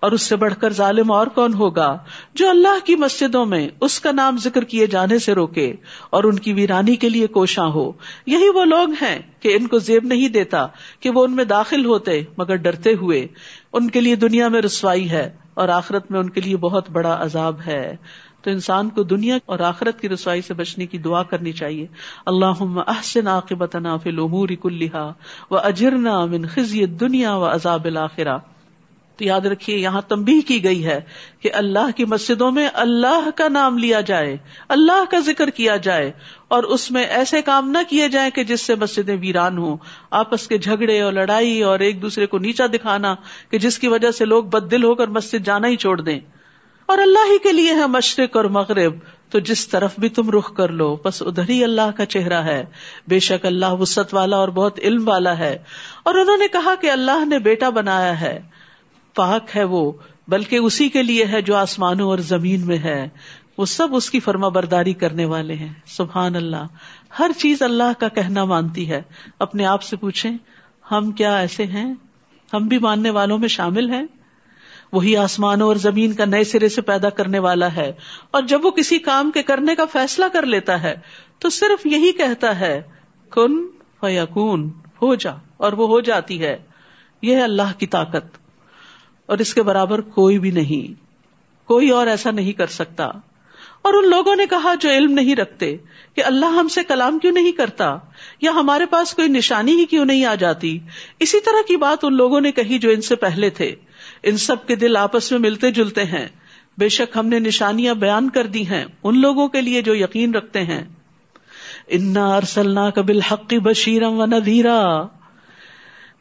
اور 0.00 0.12
اس 0.12 0.22
سے 0.22 0.36
بڑھ 0.36 0.54
کر 0.54 0.72
ظالم 0.72 1.12
اور 1.12 1.26
کون 1.26 1.54
ہوگا 1.54 1.98
جو 2.34 2.50
اللہ 2.50 2.84
کی 2.84 2.96
مسجدوں 2.96 3.46
میں 3.46 3.68
اس 3.80 4.00
کا 4.00 4.12
نام 4.12 4.36
ذکر 4.36 4.64
کیے 4.64 4.86
جانے 4.86 5.18
سے 5.18 5.34
روکے 5.34 5.74
اور 6.10 6.24
ان 6.24 6.38
کی 6.38 6.52
ویرانی 6.52 6.96
کے 6.96 7.08
لیے 7.08 7.26
کوشاں 7.26 7.68
ہو۔ 7.68 7.92
یہی 8.26 8.48
وہ 8.48 8.64
لوگ 8.64 8.88
ہیں 9.02 9.18
کہ 9.40 9.56
ان 9.60 9.66
کو 9.66 9.78
زیب 9.78 10.04
نہیں 10.04 10.28
دیتا 10.28 10.66
کہ 11.00 11.10
وہ 11.10 11.24
ان 11.24 11.36
میں 11.36 11.44
داخل 11.44 11.84
ہوتے 11.84 12.22
مگر 12.38 12.56
ڈرتے 12.56 12.94
ہوئے۔ 12.94 13.26
ان 13.72 13.90
کے 13.90 14.00
لیے 14.00 14.14
دنیا 14.14 14.48
میں 14.48 14.62
رسوائی 14.62 15.10
ہے 15.10 15.36
اور 15.54 15.68
آخرت 15.68 16.10
میں 16.10 16.20
ان 16.20 16.30
کے 16.30 16.40
لیے 16.40 16.56
بہت 16.56 16.90
بڑا 16.90 17.16
عذاب 17.20 17.60
ہے۔ 17.66 17.96
تو 18.42 18.50
انسان 18.50 18.88
کو 18.88 19.02
دنیا 19.02 19.38
اور 19.46 19.58
آخرت 19.58 20.00
کی 20.00 20.08
رسوائی 20.08 20.42
سے 20.42 20.54
بچنے 20.54 20.86
کی 20.86 20.98
دعا 20.98 21.22
کرنی 21.22 21.52
چاہیے۔ 21.52 21.86
اللہ 22.26 22.80
احسن 22.86 23.26
عاقبتنا 23.26 23.96
فی 23.96 24.10
الامور 24.10 24.48
کلہا 24.48 25.12
و 25.50 25.56
اجرنا 25.58 26.24
من 26.24 26.46
خزی 26.46 26.86
دنیا 26.86 27.34
و 27.34 27.44
عذاب 27.44 27.84
الاخرہ۔ 27.84 28.38
تو 29.16 29.24
یاد 29.24 29.40
رکھیے، 29.40 29.78
یہاں 29.78 30.00
تمبی 30.00 30.40
کی 30.40 30.64
گئی 30.64 30.86
ہے 30.86 31.00
کہ 31.40 31.50
اللہ 31.52 31.90
کی 31.96 32.04
مسجدوں 32.04 32.50
میں 32.50 32.68
اللہ 32.72 33.28
کا 33.36 33.48
نام 33.48 33.78
لیا 33.78 34.00
جائے، 34.00 34.36
اللہ 34.68 35.04
کا 35.10 35.18
ذکر 35.18 35.50
کیا 35.50 35.76
جائے، 35.76 36.12
اور 36.48 36.62
اس 36.62 36.90
میں 36.90 37.04
ایسے 37.04 37.42
کام 37.42 37.70
نہ 37.70 37.78
کیے 37.90 38.08
جائیں 38.08 38.30
کہ 38.30 38.44
جس 38.44 38.60
سے 38.60 38.74
مسجدیں 38.74 39.16
ویران 39.20 39.58
ہوں، 39.58 39.76
آپس 40.10 40.48
کے 40.48 40.58
جھگڑے 40.58 41.00
اور 41.00 41.12
لڑائی 41.12 41.62
اور 41.62 41.78
ایک 41.78 42.02
دوسرے 42.02 42.26
کو 42.26 42.38
نیچا 42.38 42.66
دکھانا 42.66 43.14
کہ 43.50 43.58
جس 43.58 43.78
کی 43.78 43.88
وجہ 43.88 44.10
سے 44.10 44.24
لوگ 44.24 44.44
بد 44.44 44.70
دل 44.70 44.84
ہو 44.84 44.94
کر 44.94 45.08
مسجد 45.08 45.46
جانا 45.46 45.68
ہی 45.68 45.76
چھوڑ 45.76 46.00
دیں۔ 46.00 46.20
اور 46.86 46.98
اللہ 46.98 47.32
ہی 47.32 47.38
کے 47.38 47.52
لیے 47.52 47.74
ہے 47.74 47.86
مشرق 47.86 48.36
اور 48.36 48.44
مغرب، 48.44 48.94
تو 49.30 49.38
جس 49.38 49.68
طرف 49.68 49.94
بھی 49.98 50.08
تم 50.08 50.30
رخ 50.30 50.54
کر 50.54 50.68
لو، 50.68 50.96
بس 51.04 51.22
ادھر 51.22 51.48
ہی 51.48 51.64
اللہ 51.64 51.90
کا 51.96 52.04
چہرہ 52.04 52.42
ہے۔ 52.42 52.64
بے 53.08 53.18
شک 53.18 53.46
اللہ 53.46 53.72
وسط 53.72 54.14
والا 54.14 54.36
اور 54.36 54.48
بہت 54.48 54.78
علم 54.78 55.08
والا 55.08 55.38
ہے۔ 55.38 55.58
اور 56.02 56.14
انہوں 56.14 56.36
نے 56.36 56.48
کہا 56.48 56.74
کہ 56.80 56.90
اللہ 56.90 57.24
نے 57.24 57.38
بیٹا 57.38 57.68
بنایا 57.68 58.20
ہے۔ 58.20 58.55
پاک 59.16 59.56
ہے 59.56 59.64
وہ، 59.64 59.92
بلکہ 60.28 60.56
اسی 60.56 60.88
کے 60.88 61.02
لیے 61.02 61.24
ہے 61.24 61.42
جو 61.42 61.56
آسمانوں 61.56 62.08
اور 62.08 62.18
زمین 62.18 62.66
میں 62.66 62.78
ہے۔ 62.78 63.08
وہ 63.58 63.64
سب 63.64 63.88
اس 63.92 64.10
کی 64.10 64.20
فرما 64.20 64.48
برداری 64.48 64.92
کرنے 64.92 65.24
والے 65.24 65.54
ہیں۔ 65.54 65.72
سبحان 65.86 66.36
اللہ۔ 66.36 66.66
ہر 67.18 67.30
چیز 67.38 67.62
اللہ 67.62 68.00
کا 68.00 68.08
کہنا 68.08 68.44
مانتی 68.44 68.90
ہے۔ 68.90 69.02
اپنے 69.38 69.66
آپ 69.66 69.82
سے 69.82 69.96
پوچھیں، 69.96 70.36
ہم 70.90 71.10
کیا 71.12 71.36
ایسے 71.36 71.64
ہیں؟ 71.64 71.94
ہم 72.54 72.68
بھی 72.68 72.78
ماننے 72.78 73.10
والوں 73.10 73.38
میں 73.38 73.48
شامل 73.48 73.90
ہیں؟ 73.90 74.02
وہی 74.92 75.16
آسمانوں 75.16 75.68
اور 75.68 75.76
زمین 75.76 76.12
کا 76.12 76.24
نئے 76.24 76.44
سرے 76.44 76.68
سے 76.68 76.80
پیدا 76.82 77.10
کرنے 77.10 77.38
والا 77.38 77.76
ہے۔ 77.76 77.92
اور 78.30 78.42
جب 78.42 78.64
وہ 78.64 78.70
کسی 78.70 78.98
کام 78.98 79.30
کے 79.30 79.42
کرنے 79.42 79.74
کا 79.74 79.84
فیصلہ 79.84 80.24
کر 80.32 80.46
لیتا 80.46 80.82
ہے، 80.82 80.94
تو 81.38 81.50
صرف 81.50 81.86
یہی 81.86 82.12
کہتا 82.12 82.60
ہے، 82.60 82.82
کن 83.30 83.66
فیکون، 84.00 84.72
ہو 85.02 85.14
جا۔ 85.14 85.32
اور 85.56 85.72
وہ 85.72 85.86
ہو 85.86 86.00
جاتی 86.00 86.42
ہے۔ 86.42 86.58
یہ 87.22 87.36
ہے 87.36 87.42
اللہ 87.42 87.78
کی 87.78 87.86
طاقت۔ 87.86 88.45
اور 89.26 89.38
اس 89.38 89.54
کے 89.54 89.62
برابر 89.62 90.00
کوئی 90.00 90.38
بھی 90.38 90.50
نہیں۔ 90.50 91.00
کوئی 91.68 91.90
اور 91.90 92.06
ایسا 92.06 92.30
نہیں 92.30 92.52
کر 92.52 92.66
سکتا۔ 92.66 93.04
اور 93.82 93.94
ان 93.94 94.10
لوگوں 94.10 94.36
نے 94.36 94.46
کہا، 94.46 94.74
جو 94.74 94.90
علم 94.90 95.12
نہیں 95.12 95.36
رکھتے، 95.36 95.76
کہ 96.14 96.24
اللہ 96.24 96.46
ہم 96.46 96.68
سے 96.68 96.84
کلام 96.84 97.18
کیوں 97.18 97.32
نہیں 97.32 97.52
کرتا؟ 97.52 97.98
یا 98.40 98.50
ہمارے 98.50 98.86
پاس 98.86 99.14
کوئی 99.14 99.28
نشانی 99.28 99.72
ہی 99.72 99.84
کیوں 99.84 100.04
نہیں 100.04 100.24
آ 100.24 100.34
جاتی؟ 100.34 100.78
اسی 101.20 101.40
طرح 101.40 101.62
کی 101.68 101.76
بات 101.76 102.04
ان 102.04 102.14
لوگوں 102.16 102.40
نے 102.40 102.52
کہی 102.52 102.78
جو 102.78 102.90
ان 102.90 103.00
سے 103.00 103.16
پہلے 103.16 103.50
تھے۔ 103.50 103.74
ان 104.22 104.36
سب 104.36 104.66
کے 104.66 104.76
دل 104.76 104.96
آپس 104.96 105.32
میں 105.32 105.40
ملتے 105.40 105.70
جلتے 105.70 106.04
ہیں۔ 106.04 106.28
بے 106.78 106.88
شک 106.88 107.16
ہم 107.16 107.26
نے 107.26 107.38
نشانیاں 107.38 107.94
بیان 107.94 108.30
کر 108.30 108.46
دی 108.46 108.66
ہیں 108.66 108.84
ان 109.04 109.20
لوگوں 109.20 109.48
کے 109.48 109.60
لیے 109.60 109.82
جو 109.82 109.94
یقین 109.94 110.34
رکھتے 110.34 110.62
ہیں۔ 110.62 110.84
انا 111.88 112.36
ارسلنا 112.36 112.90
کبل 112.90 113.20
حق 113.20 113.54
بشیرم 113.54 114.20
و 114.20 114.26
ندیرا 114.26 115.06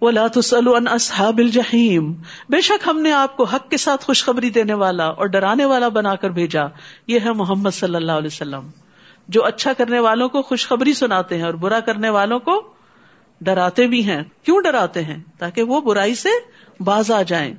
ولا 0.02 0.28
تسألوا 0.28 0.80
اصحاب 0.92 1.38
الجحیم 1.38 2.14
بے 2.50 2.62
شک 2.62 2.88
ہم 2.88 3.02
نے 3.02 3.12
آپ 3.12 3.38
کو 3.38 3.44
حق 3.44 3.70
کے 3.70 3.78
ساتھ 3.78 4.06
خوشخبری 4.06 4.50
دینے 4.50 4.74
والا 4.74 5.06
اور 5.06 5.25
ڈرانے 5.25 5.66
والا 5.66 5.88
بنا 5.88 6.16
کر 6.16 6.30
بھیجا۔ 6.30 6.64
یہ 7.08 7.20
ہے 7.20 7.34
محمد 7.34 7.70
صلی 7.70 7.96
اللہ 7.96 8.12
علیہ 8.12 8.28
وسلم۔ 8.28 8.68
جو 9.28 9.46
اچھا 9.46 9.74
کرنے 9.74 10.00
والوں 10.00 10.30
کو 10.30 10.42
خوشخبری 10.42 10.94
سناتے 10.94 11.38
ہیں 11.38 11.44
اور 11.44 11.54
برا 11.54 11.80
کرنے 11.80 12.10
والوں 12.10 12.40
کو 12.40 12.74
ڈراتے 13.42 13.88
بھی 13.88 14.06
ہیں۔ 14.06 14.24
کیوں 14.44 14.62
ڈراتے 14.62 15.04
ہیں؟ 15.04 15.24
تاکہ 15.38 15.64
وہ 15.64 15.82
برائی 15.82 16.16
سے 16.16 16.30
باز 16.80 17.12
آ 17.12 17.22
جائیں۔ 17.22 17.54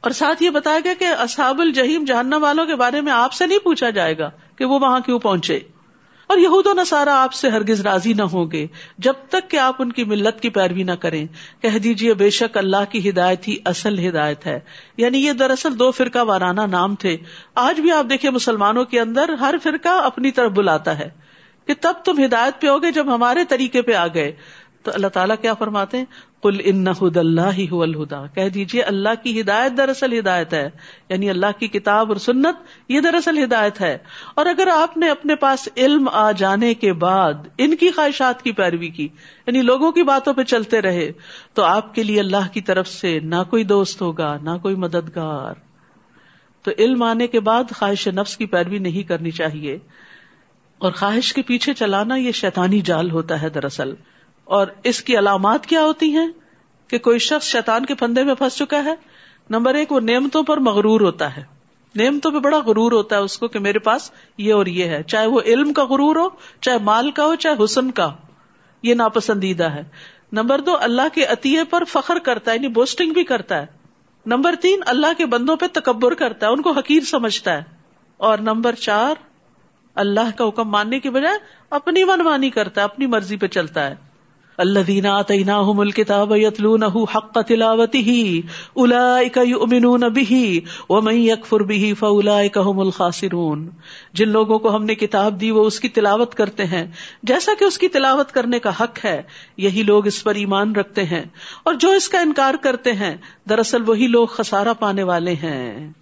اور 0.00 0.10
ساتھ 0.10 0.42
یہ 0.42 0.50
بتایا 0.50 0.78
گیا 0.84 0.94
کہ 0.98 1.04
اصحاب 1.04 1.60
الجہیم 1.60 2.04
جہنم 2.04 2.38
والوں 2.40 2.66
کے 2.66 2.76
بارے 2.76 3.00
میں 3.00 3.12
آپ 3.12 3.32
سے 3.32 3.46
نہیں 3.46 3.58
پوچھا 3.58 3.90
جائے 3.90 4.18
گا 4.18 4.30
کہ 4.56 4.64
وہ 4.64 4.78
وہاں 4.80 5.00
کیوں 5.00 5.18
پہنچے۔ 5.18 5.60
اور 6.26 6.38
یہود 6.38 6.66
و 6.66 6.72
نصارہ 6.72 7.08
آپ 7.08 7.32
سے 7.32 7.48
ہرگز 7.48 7.80
راضی 7.80 8.12
نہ 8.12 8.22
ہوں 8.22 8.50
گے۔ 8.52 8.66
جب 8.98 9.12
تک 9.28 9.50
کہ 9.50 9.56
آپ 9.56 9.76
ان 9.78 9.92
کی 9.92 10.04
ملت 10.04 10.40
کی 10.40 10.50
پیروی 10.50 10.82
نہ 10.82 10.92
کریں۔ 10.92 11.26
کہہ 11.62 11.78
دیجیے 11.78 12.14
بے 12.14 12.30
شک 12.30 12.56
اللہ 12.56 12.90
کی 12.90 13.10
ہدایت 13.10 13.48
ہی 13.48 13.56
اصل 13.64 14.08
ہدایت 14.08 14.46
ہے۔ 14.46 14.60
یعنی 14.96 15.18
یہ 15.18 15.32
دراصل 15.32 15.78
دو 15.78 15.90
فرقہ 15.90 16.18
وارانہ 16.18 16.60
نام 16.60 16.94
تھے۔ 16.94 17.16
آج 17.54 17.80
بھی 17.80 17.92
آپ 17.92 18.10
دیکھیں 18.10 18.30
مسلمانوں 18.30 18.84
کے 18.84 19.00
اندر 19.00 19.28
ہر 19.28 19.54
فرقہ 19.62 19.88
اپنی 19.88 20.30
طرف 20.30 20.52
بلاتا 20.52 20.98
ہے 20.98 21.08
کہ 21.66 21.74
تب 21.80 21.92
تم 22.04 22.24
ہدایت 22.24 22.60
پہ 22.60 22.68
ہوگے 22.68 22.90
جب 22.90 23.14
ہمارے 23.14 23.44
طریقے 23.44 23.82
پہ 23.82 23.92
آ 23.92 24.06
گئے۔ 24.06 24.32
تو 24.86 24.92
اللہ 24.94 25.06
تعالیٰ 25.06 25.36
کیا 25.40 25.54
فرماتے 25.54 25.98
ہیں؟ 25.98 26.04
کل 26.42 26.56
ان 26.64 26.88
ہد 26.88 27.16
اللہ 27.16 27.52
ہی 27.52 27.66
الہدا 27.72 28.26
کہہ 28.26 28.48
دیجیے 28.48 28.82
اللہ 28.82 29.08
کی 29.22 29.40
ہدایت 29.40 29.72
دراصل 29.76 30.18
ہدایت 30.18 30.52
ہے۔ 30.52 30.70
یعنی 31.08 31.30
اللہ 31.30 31.46
کی 31.58 31.68
کتاب 31.68 32.08
اور 32.08 32.16
سنت، 32.16 32.54
یہ 32.88 33.00
دراصل 33.00 33.44
ہدایت 33.44 33.80
ہے۔ 33.80 33.98
اور 34.34 34.46
اگر 34.46 34.66
آپ 34.66 34.96
نے 34.96 35.10
اپنے 35.10 35.34
پاس 35.34 35.68
علم 35.76 36.08
آ 36.12 36.32
جانے 36.32 36.74
کے 36.74 36.92
بعد 36.92 37.32
ان 37.58 37.76
کی 37.76 37.90
خواہشات 37.90 38.42
کی 38.42 38.52
پیروی 38.52 38.88
کی 38.88 39.08
یعنی 39.46 39.62
لوگوں 39.62 39.92
کی 39.92 40.02
باتوں 40.02 40.34
پہ 40.34 40.42
چلتے 40.42 40.80
رہے، 40.80 41.12
تو 41.54 41.62
آپ 41.62 41.94
کے 41.94 42.02
لیے 42.02 42.20
اللہ 42.20 42.48
کی 42.52 42.60
طرف 42.60 42.88
سے 42.88 43.20
نہ 43.20 43.42
کوئی 43.50 43.64
دوست 43.64 44.02
ہوگا، 44.02 44.36
نہ 44.42 44.50
کوئی 44.62 44.74
مددگار۔ 44.74 45.54
تو 46.62 46.70
علم 46.78 47.02
آنے 47.02 47.26
کے 47.26 47.40
بعد 47.40 47.64
خواہش 47.78 48.08
نفس 48.08 48.36
کی 48.36 48.46
پیروی 48.46 48.78
نہیں 48.78 49.02
کرنی 49.02 49.30
چاہیے۔ 49.30 49.78
اور 50.78 50.92
خواہش 50.92 51.32
کے 51.32 51.42
پیچھے 51.42 51.74
چلانا 51.74 52.16
یہ 52.16 52.32
شیطانی 52.32 52.80
جال 52.80 53.10
ہوتا 53.10 53.42
ہے 53.42 53.48
دراصل۔ 53.48 53.94
اور 54.46 54.66
اس 54.82 55.02
کی 55.02 55.18
علامات 55.18 55.66
کیا 55.66 55.82
ہوتی 55.82 56.16
ہیں 56.16 56.28
کہ 56.88 56.98
کوئی 56.98 57.18
شخص 57.18 57.46
شیطان 57.46 57.86
کے 57.86 57.94
پندے 57.94 58.22
میں 58.22 58.34
پھنس 58.34 58.56
چکا 58.56 58.84
ہے؟ 58.84 58.94
نمبر 59.50 59.74
ایک، 59.74 59.92
وہ 59.92 60.00
نعمتوں 60.00 60.42
پر 60.42 60.56
مغرور 60.56 61.00
ہوتا 61.00 61.36
ہے۔ 61.36 61.44
نعمتوں 61.96 62.30
پہ 62.30 62.38
بڑا 62.38 62.58
غرور 62.58 62.92
ہوتا 62.92 63.16
ہے 63.16 63.20
اس 63.20 63.38
کو 63.38 63.48
کہ 63.48 63.58
میرے 63.58 63.78
پاس 63.78 64.10
یہ 64.38 64.54
اور 64.54 64.66
یہ 64.66 64.84
ہے۔ 64.84 65.02
چاہے 65.02 65.26
وہ 65.26 65.40
علم 65.40 65.72
کا 65.72 65.84
غرور 65.84 66.16
ہو، 66.16 66.28
چاہے 66.60 66.78
مال 66.78 67.10
کا 67.10 67.24
ہو، 67.24 67.34
چاہے 67.34 67.64
حسن 67.64 67.90
کا 67.90 68.12
یہ 68.82 68.94
ناپسندیدہ 68.94 69.64
ہے۔ 69.64 69.82
نمبر 70.32 70.60
دو، 70.60 70.76
اللہ 70.80 71.02
کے 71.14 71.24
عطیے 71.24 71.64
پر 71.64 71.84
فخر 71.84 72.18
کرتا 72.18 72.50
ہے 72.50 72.56
یعنی 72.56 72.68
بوسٹنگ 72.68 73.12
بھی 73.12 73.24
کرتا 73.24 73.60
ہے۔ 73.60 73.66
نمبر 74.26 74.54
تین، 74.60 74.80
اللہ 74.86 75.06
کے 75.18 75.26
بندوں 75.26 75.56
پہ 75.56 75.66
تکبر 75.72 76.14
کرتا 76.14 76.46
ہے، 76.46 76.52
ان 76.52 76.62
کو 76.62 76.70
حقیر 76.70 77.00
سمجھتا 77.00 77.52
ہے۔ 77.52 77.62
اور 78.16 78.38
نمبر 78.38 78.74
چار، 78.74 79.14
اللہ 79.94 80.38
کا 80.38 80.48
حکم 80.48 80.68
ماننے 80.68 81.00
کی 81.00 81.10
بجائے 81.10 81.38
اپنی 81.70 82.04
منمانی 82.04 82.50
کرتا 82.50 82.80
ہے، 82.80 82.84
اپنی 82.84 83.06
مرضی 83.06 83.36
پہ 83.36 83.46
چلتا 83.46 83.86
ہے۔ 83.86 84.05
اللہ 84.56 84.78
دینا 84.78 85.22
تعین 85.22 85.50
مل 85.74 85.90
کتاب 85.90 86.36
یتلون 86.36 86.82
حق 86.82 87.38
تلاوتی 87.48 87.98
ہی 87.98 88.40
الا 88.76 89.18
یؤمنون 89.36 90.00
به 90.00 90.46
ومن 90.88 91.14
یکفر 91.14 91.60
به 91.60 91.92
فاولئک 91.98 92.58
هم 92.64 92.80
الخاسرون۔ 92.80 93.68
جن 94.12 94.28
لوگوں 94.28 94.58
کو 94.58 94.76
ہم 94.76 94.84
نے 94.84 94.94
کتاب 94.94 95.40
دی 95.40 95.50
وہ 95.50 95.64
اس 95.64 95.80
کی 95.80 95.88
تلاوت 95.88 96.34
کرتے 96.34 96.64
ہیں۔ 96.64 96.86
جیسا 97.22 97.52
کہ 97.58 97.64
اس 97.64 97.78
کی 97.78 97.88
تلاوت 97.88 98.32
کرنے 98.32 98.58
کا 98.58 98.70
حق 98.70 99.04
ہے، 99.04 99.22
یہی 99.56 99.82
لوگ 99.82 100.06
اس 100.06 100.24
پر 100.24 100.34
ایمان 100.34 100.76
رکھتے 100.76 101.04
ہیں۔ 101.04 101.24
اور 101.62 101.74
جو 101.74 101.90
اس 101.90 102.08
کا 102.08 102.20
انکار 102.20 102.54
کرتے 102.62 102.92
ہیں، 102.92 103.16
دراصل 103.48 103.82
وہی 103.86 104.06
لوگ 104.06 104.26
خسارہ 104.26 104.72
پانے 104.78 105.02
والے 105.02 105.32
ہیں۔ 105.32 105.92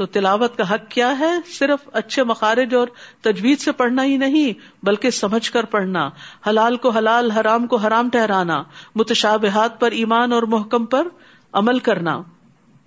تو 0.00 0.06
تلاوت 0.06 0.56
کا 0.56 0.74
حق 0.74 0.90
کیا 0.90 1.18
ہے؟ 1.18 1.30
صرف 1.46 1.88
اچھے 1.92 2.24
مخارج 2.24 2.74
اور 2.74 2.88
تجویز 3.20 3.64
سے 3.64 3.72
پڑھنا 3.72 4.04
ہی 4.04 4.16
نہیں، 4.16 4.52
بلکہ 4.82 5.10
سمجھ 5.10 5.50
کر 5.50 5.64
پڑھنا، 5.64 6.10
حلال 6.46 6.76
کو 6.76 6.90
حلال، 6.90 7.30
حرام 7.30 7.66
کو 7.66 7.76
حرام 7.76 8.10
ٹہرانا 8.10 8.62
متشابہات 8.94 9.80
پر 9.80 9.90
ایمان 9.90 10.32
اور 10.32 10.42
محکم 10.42 10.86
پر 10.86 11.08
عمل 11.52 11.78
کرنا۔ 11.78 12.22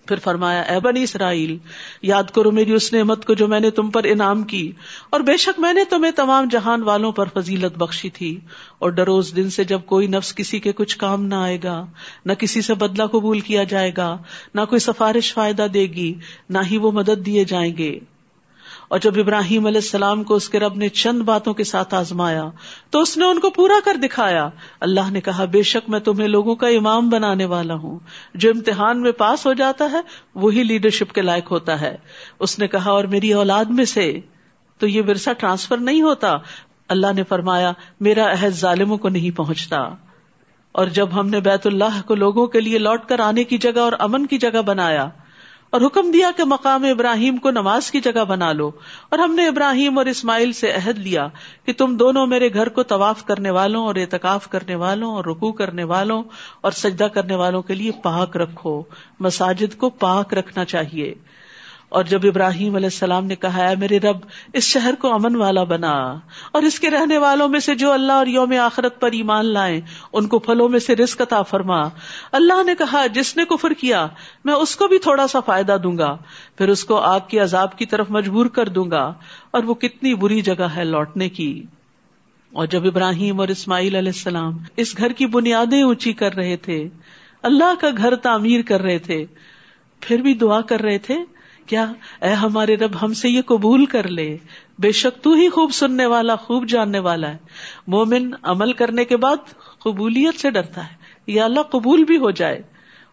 پھر 0.07 0.19
فرمایا، 0.19 0.62
اے 0.62 0.79
بنی 0.79 1.03
اسرائیل، 1.03 1.57
یاد 2.01 2.23
کرو 2.23 2.51
میری 2.51 2.71
اس 2.71 2.93
نعمت 2.93 3.25
کو 3.25 3.34
جو 3.34 3.47
میں 3.47 3.60
نے 3.60 3.69
تم 3.69 3.89
پر 3.89 4.04
انعام 4.04 4.43
کی۔ 4.43 4.71
اور 5.10 5.19
بے 5.19 5.38
شک 5.38 5.60
میں 5.60 5.73
نے 5.73 5.84
تمہیں 5.89 6.12
تمام 6.12 6.47
جہان 6.51 6.84
والوں 6.84 7.12
پر 7.12 7.25
فضیلت 7.34 7.77
بخشی 7.77 8.10
تھی۔ 8.10 8.39
اور 8.80 8.89
ڈروز 8.89 9.36
دن 9.36 9.49
سے 9.49 9.63
جب 9.63 9.82
کوئی 9.86 10.08
نفس 10.08 10.36
کسی 10.36 10.60
کے 10.60 10.71
کچھ 10.71 10.97
کام 10.97 11.25
نہ 11.25 11.36
آئے 11.36 11.58
گا، 11.63 11.86
نہ 12.25 12.34
کسی 12.34 12.62
سے 12.62 12.73
بدلہ 12.73 13.04
قبول 13.04 13.39
کیا 13.39 13.63
جائے 13.63 13.91
گا، 13.97 14.17
نہ 14.54 14.62
کوئی 14.69 14.80
سفارش 14.80 15.34
فائدہ 15.34 15.67
دے 15.73 15.86
گی، 15.86 16.13
نہ 16.49 16.58
ہی 16.71 16.77
وہ 16.77 16.91
مدد 16.91 17.25
دیے 17.25 17.43
جائیں 17.43 17.77
گے۔ 17.77 17.99
اور 18.93 18.99
جب 18.99 19.12
ابراہیم 19.17 19.65
علیہ 19.65 19.77
السلام 19.77 20.23
کو 20.23 20.36
اس 20.36 20.49
کے 20.49 20.60
رب 20.60 20.75
نے 20.75 20.89
چند 20.89 21.21
باتوں 21.21 21.53
کے 21.53 21.63
ساتھ 21.63 21.93
آزمایا 21.93 22.45
تو 22.89 22.99
اس 22.99 23.17
نے 23.17 23.25
ان 23.25 23.39
کو 23.39 23.49
پورا 23.49 23.73
کر 23.86 23.93
دکھایا۔ 23.95 24.49
اللہ 24.79 25.12
نے 25.12 25.21
کہا، 25.21 25.45
بے 25.45 25.63
شک 25.63 25.89
میں 25.89 25.99
تمہیں 25.99 26.27
لوگوں 26.27 26.56
کا 26.56 26.67
امام 26.67 27.10
بنانے 27.10 27.45
والا 27.45 27.73
ہوں۔ 27.73 27.99
جو 28.36 28.49
امتحان 28.49 29.01
میں 29.01 29.12
پاس 29.12 29.45
ہو 29.45 29.53
جاتا 29.53 29.91
ہے، 29.91 30.01
وہی 30.36 30.63
لیڈرشپ 30.63 31.12
کے 31.12 31.21
لائق 31.21 31.51
ہوتا 31.51 31.82
ہے۔ 31.82 31.97
اس 32.39 32.60
نے 32.60 32.67
کہا، 32.67 32.91
اور 32.91 33.03
میری 33.03 33.34
اولاد 33.34 33.65
میں 33.65 33.86
سے۔ 33.86 34.19
تو 34.77 34.88
یہ 34.88 35.01
ورثہ 35.08 35.29
ٹرانسفر 35.38 35.77
نہیں 35.77 36.01
ہوتا۔ 36.01 36.38
اللہ 36.89 37.13
نے 37.15 37.23
فرمایا، 37.23 37.71
میرا 37.99 38.32
عہد 38.32 38.49
ظالموں 38.49 38.97
کو 38.97 39.10
نہیں 39.10 39.38
پہنچتا۔ 39.38 39.77
اور 40.71 40.88
جب 40.88 41.08
ہم 41.13 41.27
نے 41.27 41.39
بیت 41.39 41.67
اللہ 41.67 42.01
کو 42.06 42.15
لوگوں 42.15 42.47
کے 42.47 42.60
لیے 42.60 42.77
لوٹ 42.77 43.06
کر 43.06 43.19
آنے 43.19 43.43
کی 43.43 43.58
جگہ 43.58 43.79
اور 43.79 43.93
امن 43.99 44.25
کی 44.25 44.38
جگہ 44.38 44.62
بنایا 44.62 45.10
اور 45.73 45.81
حکم 45.81 46.12
دیا 46.12 46.31
کہ 46.38 46.43
مقام 46.43 46.83
ابراہیم 46.83 47.38
کو 47.38 47.51
نماز 47.51 47.91
کی 47.91 47.99
جگہ 47.99 48.23
بنا 48.25 48.51
لو۔ 48.51 48.71
اور 49.09 49.19
ہم 49.19 49.36
نے 49.36 49.47
ابراہیم 49.47 49.97
اور 49.97 50.05
اسماعیل 50.05 50.51
سے 50.51 50.71
عہد 50.71 50.97
لیا 50.97 51.27
کہ 51.65 51.73
تم 51.73 51.97
دونوں 51.97 52.27
میرے 52.27 52.53
گھر 52.53 52.69
کو 52.69 52.83
طواف 52.83 53.25
کرنے 53.25 53.49
والوں 53.49 53.86
اور 53.86 53.95
اعتکاف 53.95 54.49
کرنے 54.49 54.75
والوں 54.75 55.12
اور 55.12 55.25
رکو 55.25 55.51
کرنے 55.51 55.83
والوں 55.83 56.23
اور 56.62 56.71
سجدہ 56.71 57.03
کرنے 57.03 57.36
والوں 57.36 57.62
کے 57.62 57.75
لیے 57.75 57.91
پاک 57.91 58.38
رکھو۔ 58.38 58.83
مساجد 59.19 59.77
کو 59.77 59.89
پاک 59.89 60.33
رکھنا 60.33 60.65
چاہیے۔ 60.65 61.13
اور 61.93 62.03
جب 62.03 62.21
ابراہیم 62.23 62.75
علیہ 62.75 62.89
السلام 62.91 63.25
نے 63.25 63.36
کہا 63.36 63.69
ہے 63.69 63.75
میرے 63.75 63.99
رب، 63.99 64.17
اس 64.53 64.63
شہر 64.63 64.95
کو 64.99 65.13
امن 65.13 65.36
والا 65.36 65.63
بنا 65.63 65.91
اور 66.51 66.62
اس 66.62 66.79
کے 66.79 66.89
رہنے 66.89 67.17
والوں 67.17 67.49
میں 67.49 67.60
سے 67.60 67.75
جو 67.75 67.91
اللہ 67.91 68.13
اور 68.13 68.27
یوم 68.27 68.53
آخرت 68.62 68.99
پر 68.99 69.12
ایمان 69.12 69.45
لائیں، 69.45 69.82
ان 70.13 70.27
کو 70.27 70.39
پھلوں 70.39 70.67
میں 70.69 70.79
سے 70.79 70.95
رسک 70.95 71.21
عطا 71.21 71.41
فرما. 71.41 71.82
اللہ 72.32 72.63
نے 72.63 72.75
کہا، 72.75 73.06
جس 73.13 73.36
نے 73.38 73.45
کفر 73.45 73.73
کیا، 73.73 74.06
میں 74.45 74.53
اس 74.53 74.75
کو 74.75 74.88
بھی 74.88 74.99
تھوڑا 74.99 75.27
سا 75.27 75.39
فائدہ 75.39 75.77
دوں 75.84 75.97
گا، 75.97 76.15
پھر 76.58 76.69
اس 76.69 76.84
کو 76.84 76.95
آگ 76.95 77.19
کی 77.27 77.39
عذاب 77.39 77.77
کی 77.77 77.86
طرف 77.86 78.10
مجبور 78.10 78.45
کر 78.45 78.69
دوں 78.69 78.89
گا 78.91 79.03
اور 79.51 79.63
وہ 79.63 79.73
کتنی 79.73 80.13
بری 80.15 80.41
جگہ 80.41 80.67
ہے 80.75 80.84
لوٹنے 80.86 81.29
کی. 81.29 81.53
اور 82.51 82.65
جب 82.67 82.86
ابراہیم 82.86 83.39
اور 83.39 83.47
اسماعیل 83.47 83.95
علیہ 83.95 84.12
السلام 84.12 84.58
اس 84.77 84.97
گھر 84.97 85.12
کی 85.12 85.25
بنیادیں 85.27 85.82
اونچی 85.82 86.13
کر 86.13 86.36
رہے 86.36 86.58
تھے، 86.58 86.88
اللہ 87.43 87.79
کا 87.82 87.89
گھر 87.97 88.15
تعمیر 88.23 88.62
کر 88.62 88.82
رہے 88.82 88.97
تھے، 88.99 89.23
پھر 90.01 90.21
بھی 90.21 90.34
دعا 90.34 90.60
کر 90.62 90.82
رہے 90.82 90.97
تھے 90.97 91.17
کیا 91.65 91.91
اے 92.21 92.30
ہمارے 92.30 92.76
رب 92.76 92.91
ہم 93.02 93.13
سے 93.13 93.30
یہ 93.30 93.41
قبول 93.41 93.86
کر 93.86 94.08
لے؟ 94.08 94.38
بے 94.80 94.91
شک 94.91 95.23
تو 95.23 95.34
ہی 95.34 95.49
خوب 95.49 95.71
سننے 95.73 96.06
والا، 96.06 96.36
خوب 96.36 96.67
جاننے 96.67 96.99
والا 96.99 97.30
ہے۔ 97.30 97.38
مومن 97.88 98.32
عمل 98.43 98.73
کرنے 98.73 99.06
کے 99.06 99.17
بعد 99.17 99.36
قبولیت 99.80 100.39
سے 100.39 100.52
ڈرتا 100.52 100.84
ہے۔ 100.84 100.95
یا 101.28 101.45
اللہ 101.45 101.62
قبول 101.62 102.04
بھی 102.04 102.17
ہو 102.17 102.32
جائے۔ 102.32 102.62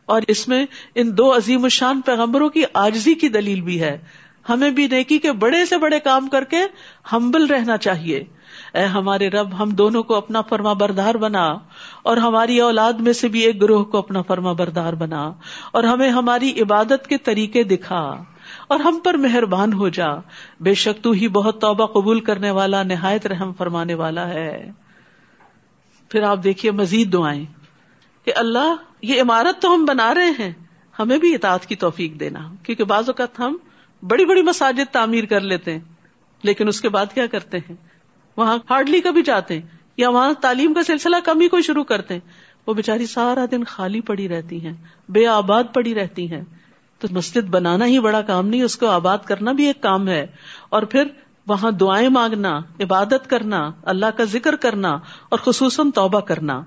اور 0.07 0.23
اس 0.29 0.49
میں 0.49 0.67
ان 0.95 1.19
دو 1.19 1.37
عظیم 1.37 1.65
الشان 1.65 2.01
پیغمبروں 2.01 2.49
کی 2.49 2.63
آجزی 2.75 3.15
کی 3.15 3.29
دلیل 3.29 3.61
بھی 3.61 3.81
ہے۔ 3.81 3.99
ہمیں 4.49 4.71
بھی 4.71 4.87
نیکی 4.87 5.19
کے 5.19 5.33
بڑے 5.33 5.65
سے 5.65 5.79
بڑے 5.79 6.01
کام 6.01 6.29
کر 6.29 6.45
کے 6.45 6.61
ہمبل 7.13 7.47
رہنا 7.47 7.77
چاہیے۔ 7.77 8.25
اے 8.75 8.85
ہمارے 8.85 9.29
رب، 9.29 9.63
ہم 9.63 9.71
دونوں 9.71 10.03
کو 10.03 10.15
اپنا 10.15 10.41
فرما 10.41 10.73
بردار 10.73 11.15
بنا۔ 11.15 11.49
اور 12.03 12.17
ہماری 12.17 12.61
اولاد 12.61 12.93
میں 12.93 13.13
سے 13.13 13.29
بھی 13.29 13.41
ایک 13.41 13.63
گروہ 13.63 13.85
کو 13.85 13.99
اپنا 13.99 14.23
فرما 14.23 14.53
بردار 14.53 14.93
بنا۔ 14.93 15.33
اور 15.73 15.85
ہمیں 15.85 16.11
ہماری 16.11 16.61
عبادت 16.61 17.07
کے 17.09 17.19
طریقے 17.19 17.63
دکھا۔ 17.63 18.23
اور 18.71 18.81
ہم 18.81 18.99
پر 19.05 19.15
مہربان 19.15 19.73
ہو 19.73 19.89
جا۔ 19.89 20.07
بے 20.61 20.75
شک 20.75 21.05
تو 21.05 21.11
ہی 21.11 21.29
بہت 21.29 21.61
توبہ 21.61 21.87
قبول 21.87 22.21
کرنے 22.21 22.51
والا، 22.51 22.83
نہایت 22.83 23.27
رحم 23.27 23.53
فرمانے 23.53 23.95
والا 23.95 24.29
ہے۔ 24.29 24.71
پھر 26.09 26.23
آپ 26.23 26.45
دیکھیے 26.45 26.73
مزید 26.73 27.13
دعائیں۔ 27.13 27.45
کہ 28.25 28.33
اللہ، 28.37 28.75
یہ 29.03 29.23
عمارت 29.23 29.63
تو 29.63 29.75
ہم 29.75 29.85
بنا 29.85 30.15
رہے 30.15 30.31
ہیں۔ 30.39 30.53
ہمیں 30.99 31.19
بھی 31.19 31.35
اطاعت 31.35 31.67
کی 31.67 31.77
توفیق 31.77 32.21
دینا۔ 32.21 32.55
کیونکہ 32.63 32.85
بعض 32.85 33.09
اوقات 33.09 33.41
ہم 33.41 33.57
بڑی 34.03 34.27
بڑی 34.27 34.43
مساجد 34.43 34.93
تعمیر 34.93 35.25
کر 35.25 35.41
لیتے 35.41 35.73
ہیں۔ 35.73 35.81
لیکن 36.43 36.69
اس 36.69 36.81
کے 36.81 36.89
بعد 36.89 37.07
کیا 37.15 37.27
کرتے 37.27 37.59
ہیں؟ 37.59 37.75
وہاں 38.37 38.59
ہارڈلی 38.71 39.01
کبھی 39.01 39.23
جاتے 39.23 39.55
ہیں۔ 39.55 39.67
یا 39.97 40.09
وہاں 40.09 40.33
تعلیم 40.41 40.75
کا 40.75 40.83
سلسلہ 40.83 41.17
کم 41.25 41.41
ہی 41.41 41.49
کوئی 41.49 41.63
شروع 41.63 41.85
کرتے 41.85 42.15
ہیں۔ 42.15 42.29
وہ 42.67 42.75
بےچاری 42.75 43.07
سارا 43.07 43.45
دن 43.51 43.65
خالی 43.65 44.01
پڑی 44.01 44.29
رہتی 44.29 44.67
ہیں۔ 44.67 44.75
بے 45.09 45.27
آباد 45.27 45.65
پڑی 45.75 45.95
رہتی 45.95 46.33
ہیں۔ 46.33 46.45
تو 47.01 47.09
مسجد 47.11 47.49
بنانا 47.49 47.87
ہی 47.87 48.01
بڑا 48.01 48.23
کام 48.23 48.49
نہیں، 48.49 48.63
اس 48.63 48.77
کو 48.77 48.87
آباد 48.87 49.19
کرنا 49.25 49.53
بھی 49.53 49.67
ایک 49.67 49.81
کام 49.81 50.09
ہے۔ 50.09 50.27
اور 50.69 50.83
پھر 50.83 51.05
وہاں 51.47 51.71
دعائیں 51.71 52.09
مانگنا، 52.09 52.61
عبادت 52.81 53.31
کرنا، 53.31 53.71
اللہ 53.83 54.07
کا 54.17 54.25
ذکر 54.25 54.57
کرنا 54.57 54.89
اور 55.29 55.39
خصوصاً 55.39 55.91
توبہ 55.91 56.21
کرنا۔ 56.21 56.63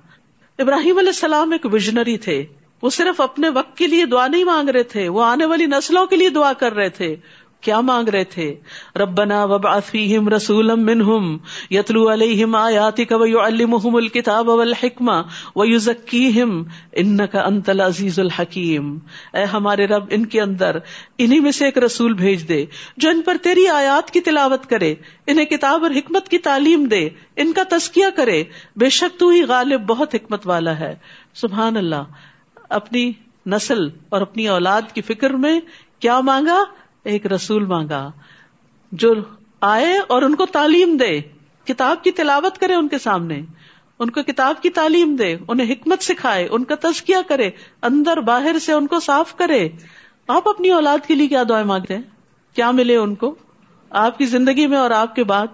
ابراہیم 0.59 0.97
علیہ 0.97 1.09
السلام 1.09 1.51
ایک 1.51 1.65
ویژنری 1.65 2.17
تھے۔ 2.17 2.45
وہ 2.81 2.89
صرف 2.89 3.21
اپنے 3.21 3.49
وقت 3.49 3.77
کے 3.77 3.87
لیے 3.87 4.05
دعا 4.05 4.27
نہیں 4.27 4.43
مانگ 4.43 4.69
رہے 4.69 4.83
تھے، 4.83 5.09
وہ 5.09 5.23
آنے 5.23 5.45
والی 5.45 5.65
نسلوں 5.65 6.05
کے 6.05 6.15
لیے 6.15 6.29
دعا 6.29 6.53
کر 6.53 6.73
رہے 6.73 6.89
تھے۔ 6.89 7.15
کیا 7.63 7.79
مانگ 7.81 8.09
رہے 8.09 8.23
تھے؟ 8.23 8.55
ربنا 8.95 9.43
وبعث 9.45 9.85
فیہم 9.85 10.29
رسولا 10.29 10.75
منہم 10.75 11.37
یتلو 11.71 12.13
علیہم 12.13 12.55
آیاتک 12.55 13.11
ویعلمہم 13.11 13.95
الکتاب 13.95 14.49
والحکمہ 14.49 15.21
ویزکیہم 15.55 16.63
انکا 16.91 17.41
انت 17.41 17.69
العزیز 17.69 18.19
الحکیم۔ 18.19 18.97
اے 19.33 19.43
ہمارے 19.43 19.87
رب، 19.87 20.03
ان 20.09 20.25
کے 20.25 20.41
اندر 20.41 20.77
انہی 21.17 21.39
میں 21.39 21.51
سے 21.51 21.65
ایک 21.65 21.77
رسول 21.77 22.13
بھیج 22.13 22.47
دے 22.47 22.65
جو 22.97 23.09
ان 23.09 23.21
پر 23.21 23.37
تیری 23.41 23.67
آیات 23.67 24.11
کی 24.11 24.19
تلاوت 24.19 24.69
کرے، 24.69 24.95
انہیں 25.27 25.45
کتاب 25.45 25.83
اور 25.83 25.91
حکمت 25.91 26.29
کی 26.29 26.37
تعلیم 26.37 26.85
دے، 26.85 27.09
ان 27.35 27.53
کا 27.53 27.63
تذکیہ 27.71 28.05
کرے۔ 28.15 28.43
بے 28.75 28.89
شک 28.89 29.19
تو 29.19 29.29
ہی 29.29 29.43
غالب 29.43 29.81
بہت 29.81 30.15
حکمت 30.15 30.47
والا 30.47 30.79
ہے۔ 30.79 30.95
سبحان 31.33 31.77
اللہ، 31.77 32.03
اپنی 32.69 33.11
نسل 33.45 33.87
اور 34.09 34.21
اپنی 34.21 34.47
اولاد 34.47 34.81
کی 34.93 35.01
فکر 35.01 35.29
میں 35.29 35.59
کیا 35.99 36.19
مانگا؟ 36.19 36.63
ایک 37.03 37.25
رسول 37.25 37.65
مانگا، 37.65 38.11
جو 38.91 39.13
آئے 39.61 39.97
اور 40.07 40.21
ان 40.21 40.35
کو 40.35 40.45
تعلیم 40.45 40.97
دے، 40.97 41.21
کتاب 41.65 42.03
کی 42.03 42.11
تلاوت 42.11 42.57
کرے 42.57 42.73
ان 42.73 42.87
کے 42.87 42.97
سامنے، 42.97 43.41
ان 43.99 44.09
کو 44.09 44.23
کتاب 44.23 44.61
کی 44.61 44.69
تعلیم 44.69 45.15
دے، 45.15 45.37
انہیں 45.47 45.71
حکمت 45.71 46.03
سکھائے، 46.03 46.47
ان 46.51 46.63
کا 46.63 46.75
تزکیہ 46.75 47.17
کرے، 47.27 47.49
اندر 47.81 48.17
باہر 48.17 48.59
سے 48.59 48.73
ان 48.73 48.87
کو 48.87 48.99
صاف 48.99 49.35
کرے۔ 49.35 49.69
آپ 50.27 50.49
اپنی 50.49 50.69
اولاد 50.69 51.07
کے 51.07 51.15
لیے 51.15 51.27
کیا 51.27 51.43
دعائیں 51.49 51.65
مانگتے 51.65 51.95
ہیں؟ 51.95 52.01
کیا 52.55 52.71
ملے 52.71 52.95
ان 52.95 53.15
کو؟ 53.15 53.35
آپ 53.89 54.17
کی 54.17 54.25
زندگی 54.25 54.67
میں 54.67 54.77
اور 54.77 54.91
آپ 54.91 55.15
کے 55.15 55.23
بعد؟ 55.23 55.47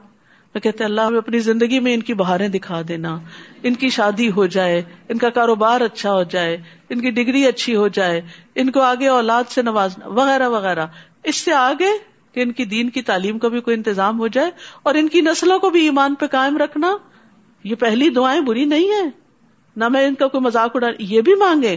میں 0.53 0.61
کہتے 0.61 0.83
اللہ 0.83 1.01
اپنی 1.01 1.39
زندگی 1.39 1.79
میں 1.79 1.93
ان 1.93 2.01
کی 2.01 2.13
بہاریں 2.13 2.47
دکھا 2.47 2.81
دینا، 2.87 3.19
ان 3.63 3.73
کی 3.73 3.89
شادی 3.89 4.31
ہو 4.31 4.45
جائے، 4.45 4.81
ان 5.09 5.17
کا 5.17 5.29
کاروبار 5.29 5.81
اچھا 5.81 6.13
ہو 6.13 6.23
جائے، 6.23 6.57
ان 6.89 7.01
کی 7.01 7.11
ڈگری 7.11 7.45
اچھی 7.45 7.75
ہو 7.75 7.87
جائے، 7.87 8.21
ان 8.55 8.71
کو 8.71 8.81
آگے 8.81 9.07
اولاد 9.07 9.43
سے 9.49 9.61
نوازنا، 9.61 10.07
وغیرہ 10.07 10.49
وغیرہ۔ 10.49 10.85
اس 11.23 11.35
سے 11.35 11.53
آگے 11.53 11.91
کہ 12.35 12.39
ان 12.39 12.51
کی 12.51 12.65
دین 12.65 12.89
کی 12.89 13.01
تعلیم 13.01 13.39
کا 13.39 13.47
بھی 13.47 13.61
کوئی 13.61 13.77
انتظام 13.77 14.19
ہو 14.19 14.27
جائے 14.27 14.51
اور 14.83 14.95
ان 14.95 15.07
کی 15.09 15.21
نسلوں 15.21 15.59
کو 15.59 15.69
بھی 15.69 15.81
ایمان 15.81 16.15
پہ 16.15 16.27
قائم 16.27 16.57
رکھنا، 16.57 16.95
یہ 17.65 17.75
پہلی 17.75 18.09
دعائیں 18.09 18.41
بری 18.41 18.65
نہیں 18.65 18.89
ہے 18.89 19.09
نہ 19.75 19.87
میں 19.87 20.05
ان 20.07 20.15
کا 20.15 20.27
کوئی 20.27 20.43
مذاق 20.43 20.75
اڑا، 20.75 20.87
یہ 20.99 21.21
بھی 21.21 21.35
مانگے، 21.35 21.75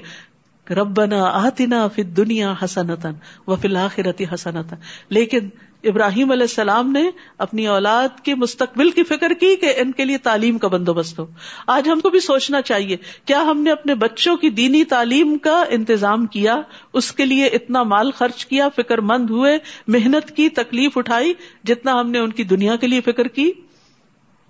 ربنا 0.66 1.22
آتنا 1.24 1.86
فی 1.88 2.02
دنیا 2.16 2.52
حسنتن 2.62 3.12
و 3.46 3.56
فی 3.56 3.68
الآخرتی 3.68 4.24
حسنتن 4.32 4.76
لیکن 5.08 5.48
ابراہیم 5.84 6.30
علیہ 6.30 6.42
السلام 6.42 6.92
نے 6.92 7.10
اپنی 7.38 7.66
اولاد 7.66 8.20
کے 8.20 8.34
مستقبل 8.34 8.90
کی 8.90 9.02
فکر 9.02 9.32
کی 9.40 9.56
کہ 9.56 9.72
ان 9.76 9.92
کے 9.92 10.04
لیے 10.04 10.18
تعلیم 10.18 10.58
کا 10.58 10.68
بندوبست 10.68 11.18
ہو۔ 11.18 11.26
آج 11.66 11.88
ہم 11.88 12.00
کو 12.00 12.10
بھی 12.10 12.20
سوچنا 12.20 12.62
چاہیے، 12.62 12.96
کیا 13.24 13.42
ہم 13.42 13.60
نے 13.60 13.70
اپنے 13.70 13.94
بچوں 13.94 14.36
کی 14.36 14.50
دینی 14.50 14.84
تعلیم 14.84 15.38
کا 15.38 15.64
انتظام 15.70 16.26
کیا؟ 16.26 16.62
اس 16.92 17.12
کے 17.12 17.24
لیے 17.24 17.46
اتنا 17.46 17.82
مال 17.82 18.10
خرچ 18.10 18.46
کیا، 18.46 18.68
فکر 18.68 18.98
مند 18.98 19.30
ہوئے، 19.30 19.58
محنت 19.86 20.36
کی 20.36 20.48
تکلیف 20.48 20.98
اٹھائی، 20.98 21.32
جتنا 21.64 22.00
ہم 22.00 22.10
نے 22.10 22.18
ان 22.18 22.30
کی 22.30 22.44
دنیا 22.44 22.76
کے 22.76 22.86
لیے 22.86 23.00
فکر 23.00 23.28
کی؟ 23.28 23.52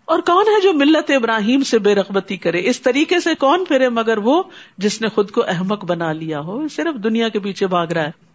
اور 0.05 0.21
کون 0.21 0.45
ہے 0.49 0.61
جو 0.63 0.73
ملت 0.73 1.11
ابراہیم 1.11 1.63
سے 1.63 1.79
بے 1.79 1.95
رغبتی 1.95 2.37
کرے؟ 2.37 2.61
اس 2.65 2.81
طریقے 2.81 3.21
سے 3.21 3.35
کون 3.35 3.65
پھرے 3.65 3.89
مگر 3.89 4.19
وہ 4.19 4.43
جس 4.79 5.01
نے 5.01 5.09
خود 5.09 5.31
کو 5.31 5.45
احمق 5.49 5.85
بنا 5.85 6.13
لیا 6.13 6.41
ہو؟ 6.41 6.69
صرف 6.69 7.05
دنیا 7.05 7.29
کے 7.29 7.39
پیچھے 7.39 7.67
بھاگ 7.67 7.87
رہا 7.87 8.05
ہے۔ 8.05 8.32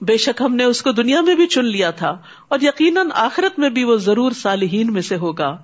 بے 0.00 0.16
شک 0.16 0.42
ہم 0.42 0.54
نے 0.56 0.64
اس 0.64 0.82
کو 0.82 0.92
دنیا 0.92 1.20
میں 1.20 1.34
بھی 1.34 1.46
چن 1.46 1.64
لیا 1.64 1.90
تھا 1.90 2.18
اور 2.48 2.58
یقیناً 2.62 3.08
آخرت 3.14 3.58
میں 3.58 3.70
بھی 3.70 3.84
وہ 3.84 3.96
ضرور 3.96 4.32
صالحین 4.32 4.92
میں 4.92 5.02
سے 5.02 5.16
ہوگا۔ 5.16 5.56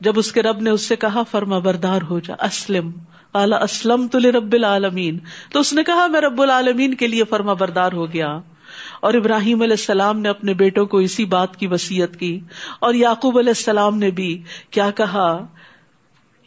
جب 0.00 0.12
اس 0.16 0.32
کے 0.32 0.42
رب 0.42 0.60
نے 0.60 0.70
اس 0.70 0.80
سے 0.80 0.96
کہا، 0.96 1.22
فرما 1.22 1.58
بردار 1.58 2.02
ہو 2.02 2.20
جا، 2.20 2.44
اسلم۔ 2.44 2.90
اعلی 3.34 3.54
اسلم 3.62 4.08
تو 4.08 4.18
رب 4.18 4.52
العالمین۔ 4.52 5.18
تو 5.52 5.60
اس 5.60 5.72
نے 5.72 5.82
کہا، 5.82 6.06
میں 6.06 6.20
رب 6.20 6.42
العالمین 6.42 6.94
کے 6.94 7.06
لیے 7.06 7.24
فرما 7.24 7.52
بردار 7.52 7.92
ہو 7.92 8.12
گیا۔ 8.12 8.38
اور 9.00 9.14
ابراہیم 9.14 9.62
علیہ 9.62 9.72
السلام 9.72 10.20
نے 10.20 10.28
اپنے 10.28 10.54
بیٹوں 10.54 10.86
کو 10.86 10.98
اسی 10.98 11.24
بات 11.24 11.56
کی 11.56 11.66
وسیعت 11.66 12.16
کی۔ 12.16 12.40
اور 12.80 12.94
یعقوب 12.94 13.38
علیہ 13.38 13.50
السلام 13.50 13.98
نے 13.98 14.10
بھی 14.10 14.42
کیا 14.70 14.90
کہا 14.90 15.46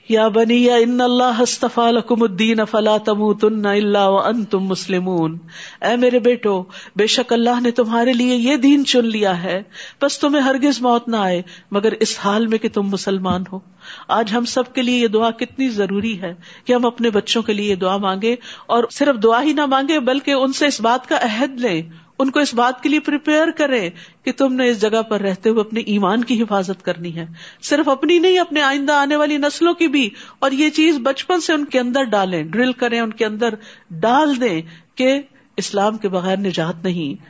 یا 0.10 0.28
بنی 0.28 0.64
یا 0.64 0.76
ان 0.76 1.02
اللہ 1.02 1.62
لکم 1.78 2.22
الدین 2.22 2.66
فلا 2.72 2.98
تموتن 2.98 3.66
الا 3.66 4.08
وانتم 4.08 4.60
مسلمون۔ 4.60 5.38
اے 5.82 5.96
میرے 5.96 6.20
بیٹو، 6.20 6.64
بے 6.96 7.08
شک 7.08 7.34
اللہ 7.34 7.62
نے 7.62 7.72
تمہارے 7.72 8.14
لیے 8.14 8.36
یہ 8.36 8.56
دین 8.56 8.86
چن 8.86 9.06
لیا 9.06 9.44
ہے۔ 9.44 9.64
بس 10.02 10.20
تمہیں 10.20 10.44
ہرگز 10.44 10.82
موت 10.82 11.08
نہ 11.08 11.16
آئے، 11.16 11.42
مگر 11.72 11.92
اس 12.00 12.20
حال 12.20 12.48
میں 12.48 12.58
کہ 12.58 12.70
تم 12.70 12.84
مسلمان 12.84 13.44
ہو۔ 13.52 13.60
آج 14.08 14.34
ہم 14.34 14.46
سب 14.46 14.74
کے 14.74 14.82
لیے 14.82 15.00
یہ 15.00 15.08
دعا 15.08 15.32
کتنی 15.32 15.70
ضروری 15.70 16.22
ہے 16.22 16.34
کہ 16.66 16.74
ہم 16.74 16.86
اپنے 16.86 17.10
بچوں 17.10 17.42
کے 17.42 17.54
لیے 17.54 17.70
یہ 17.70 17.76
دعا 17.76 17.98
مانگے 17.98 18.36
اور 18.66 18.84
صرف 18.92 19.24
دعا 19.24 19.44
ہی 19.44 19.54
نہ 19.54 19.66
مانگے 19.66 20.00
بلکہ 20.00 20.32
ان 20.32 20.54
سے 20.54 20.66
اس 20.66 20.82
بات 20.82 21.10
کا 21.10 21.16
عہد 21.22 21.60
لیں۔ 21.60 21.82
ان 22.20 22.32
کو 22.32 22.40
اس 22.40 22.54
بات 22.54 22.84
کے 22.84 22.90
لیے 22.90 23.00
پریپیئر 23.00 23.52
کرے 23.52 23.90
کہ 24.24 24.32
تم 24.32 24.54
نے 24.54 24.70
اس 24.70 24.82
جگہ 24.82 25.02
پر 25.02 25.22
رہتے 25.22 25.50
ہوئے 25.50 25.62
اپنے 25.62 25.80
ایمان 25.80 26.24
کی 26.24 26.42
حفاظت 26.42 26.86
کرنی 26.86 27.16
ہے۔ 27.16 27.26
صرف 27.62 27.90
اپنی 27.90 28.20
نہیں، 28.20 28.40
اپنے 28.40 28.62
آئندہ 28.62 28.94
آنے 28.94 29.16
والی 29.16 29.38
نسلوں 29.38 29.74
کی 29.74 29.88
بھی۔ 29.88 30.10
اور 30.40 30.52
یہ 30.52 30.70
چیز 30.70 30.98
بچپن 31.04 31.40
سے 31.40 31.54
ان 31.54 31.66
کے 31.66 31.80
اندر 31.80 32.04
ڈالیں، 32.04 32.44
ڈرل 32.44 32.74
کریں، 32.74 33.00
ان 33.00 33.14
کے 33.14 33.26
اندر 33.26 33.54
ڈال 33.92 34.42
دیں 34.42 34.62
کہ 34.96 35.22
اسلام 35.58 35.98
کے 35.98 36.10
بغیر 36.10 36.38
نجات 36.38 36.84
نہیں، 36.84 37.26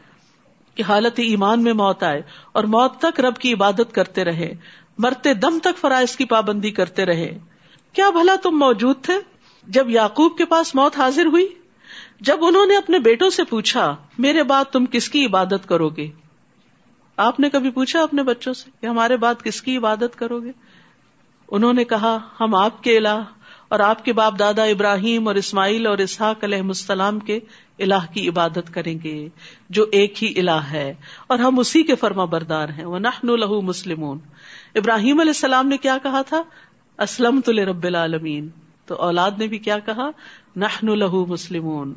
کہ 0.77 0.83
حالت 0.87 1.19
ایمان 1.19 1.63
میں 1.63 1.73
موت 1.73 2.03
آئے 2.03 2.21
اور 2.51 2.63
موت 2.63 2.99
تک 3.01 3.19
رب 3.19 3.35
کی 3.35 3.53
عبادت 3.53 3.91
کرتے 3.91 4.23
رہے، 4.23 4.55
مرتے 4.97 5.33
دم 5.33 5.59
تک 5.59 5.77
فرائض 5.77 6.15
کی 6.15 6.25
پابندی 6.25 6.71
کرتے 6.71 7.05
رہے۔ 7.05 7.39
کیا 7.93 8.09
بھلا 8.09 8.35
تم 8.43 8.51
موجود 8.51 9.01
تھے 9.01 9.13
جب 9.67 9.89
یعقوب 9.89 10.37
کے 10.37 10.45
پاس 10.45 10.75
موت 10.75 10.97
حاضر 10.97 11.25
ہوئی؟ 11.25 11.47
جب 12.19 12.37
انہوں 12.41 12.65
نے 12.65 12.77
اپنے 12.77 12.99
بیٹوں 12.99 13.29
سے 13.29 13.43
پوچھا، 13.43 13.95
میرے 14.17 14.43
بعد 14.43 14.65
تم 14.65 14.85
کس 14.85 15.09
کی 15.09 15.25
عبادت 15.25 15.67
کرو 15.67 15.89
گے؟ 15.89 16.07
آپ 17.17 17.39
نے 17.39 17.49
کبھی 17.49 17.69
پوچھا 17.69 18.01
اپنے 18.01 18.23
بچوں 18.23 18.53
سے 18.53 18.69
کہ 18.81 18.85
ہمارے 18.85 19.17
بعد 19.17 19.35
کس 19.43 19.61
کی 19.61 19.77
عبادت 19.77 20.15
کرو 20.15 20.39
گے؟ 20.39 20.51
انہوں 21.51 21.73
نے 21.73 21.83
کہا، 21.83 22.17
ہم 22.39 22.55
آپ 22.55 22.83
کے 22.83 22.97
الہ 22.97 23.23
اور 23.67 23.79
آپ 23.79 24.05
کے 24.05 24.13
باپ 24.13 24.39
دادا 24.39 24.63
ابراہیم 24.63 25.27
اور 25.27 25.35
اسماعیل 25.35 25.87
اور 25.87 25.97
اسحاق 25.97 26.43
علیہ 26.43 26.61
السلام 26.61 27.19
کے 27.19 27.39
الہ 27.79 28.13
کی 28.13 28.29
عبادت 28.29 28.73
کریں 28.73 28.97
گے، 29.03 29.29
جو 29.69 29.85
ایک 29.91 30.23
ہی 30.23 30.39
الہ 30.39 30.51
ہے 30.51 30.93
اور 31.27 31.39
ہم 31.39 31.59
اسی 31.59 31.83
کے 31.83 31.95
فرما 31.95 32.25
بردار 32.25 32.69
ہیں۔ 32.69 32.85
وہ 32.85 32.99
نحن 32.99 33.39
لہو 33.39 33.61
مسلم 33.61 34.03
ابراہیم 34.75 35.19
علیہ 35.19 35.29
السلام 35.29 35.67
نے 35.67 35.77
کیا 35.77 35.97
کہا 36.03 36.21
تھا؟ 36.21 36.43
اسلم 36.99 37.41
تل 37.41 37.59
رب 37.59 37.83
العالمین۔ 37.83 38.49
تو 38.85 38.95
اولاد 38.95 39.31
نے 39.37 39.47
بھی 39.47 39.57
کیا 39.57 39.79
کہا؟ 39.79 40.09
نحن 40.55 40.99
لہو 40.99 41.25
مسلمون۔ 41.25 41.93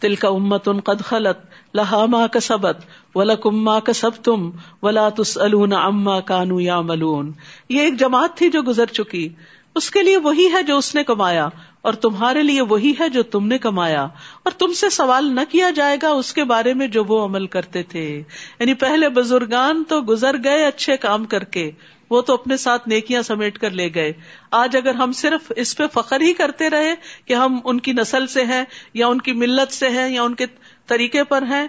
تل 0.00 0.14
کا 0.14 0.28
امت 0.28 0.68
ان 0.68 0.80
قد 0.80 1.04
خلط 1.04 1.38
لہا 1.74 2.06
ماں 2.06 2.28
کا 2.28 2.40
سبت 2.40 2.76
ولا 3.14 3.34
کما 3.34 3.80
کا 3.80 3.92
سب 3.92 4.10
تم 4.24 4.50
ولا 4.82 5.08
تس 5.08 5.38
اما 5.38 6.20
کانو 6.20 6.60
یا 6.60 6.80
ملون 6.80 7.32
یہ 7.68 7.80
ایک 7.80 7.98
جماعت 7.98 8.36
تھی 8.36 8.50
جو 8.50 8.62
گزر 8.62 8.86
چکی۔ 8.86 9.28
اس 9.74 9.90
کے 9.90 10.02
لیے 10.02 10.16
وہی 10.16 10.48
ہے 10.52 10.62
جو 10.62 10.76
اس 10.76 10.94
نے 10.94 11.04
کمایا، 11.04 11.48
اور 11.82 11.92
تمہارے 11.92 12.42
لیے 12.42 12.62
وہی 12.62 12.92
ہے 13.00 13.08
جو 13.08 13.22
تم 13.22 13.46
نے 13.46 13.58
کمایا۔ 13.58 14.02
اور 14.42 14.50
تم 14.50 14.72
سے 14.72 14.90
سوال 14.90 15.34
نہ 15.34 15.40
کیا 15.48 15.70
جائے 15.70 15.96
گا 16.02 16.08
اس 16.08 16.32
کے 16.32 16.44
بارے 16.44 16.74
میں 16.74 16.86
جو 16.86 17.04
وہ 17.04 17.24
عمل 17.24 17.46
کرتے 17.46 17.82
تھے۔ 17.82 18.22
یعنی 18.58 18.74
پہلے 18.74 19.08
بزرگان 19.08 19.84
تو 19.88 20.00
گزر 20.00 20.36
گئے 20.44 20.66
اچھے 20.66 20.96
کام 20.96 21.24
کر 21.24 21.44
کے 21.44 21.70
وہ 22.10 22.22
تو 22.22 22.34
اپنے 22.34 22.56
ساتھ 22.56 22.88
نیکیاں 22.88 23.22
سمیٹ 23.22 23.58
کر 23.58 23.70
لے 23.70 23.94
گئے۔ 23.94 24.12
آج 24.50 24.76
اگر 24.76 24.94
ہم 24.94 25.12
صرف 25.12 25.52
اس 25.56 25.76
پہ 25.76 25.84
فخر 25.92 26.20
ہی 26.20 26.32
کرتے 26.32 26.70
رہے 26.70 26.94
کہ 27.24 27.34
ہم 27.34 27.58
ان 27.64 27.80
کی 27.80 27.92
نسل 27.92 28.26
سے 28.26 28.44
ہیں 28.44 28.64
یا 28.94 29.06
ان 29.06 29.20
کی 29.20 29.32
ملت 29.32 29.72
سے 29.72 29.88
ہیں 29.88 30.08
یا 30.08 30.22
ان 30.22 30.34
کے 30.34 30.46
طریقے 30.86 31.24
پر 31.24 31.42
ہیں، 31.42 31.66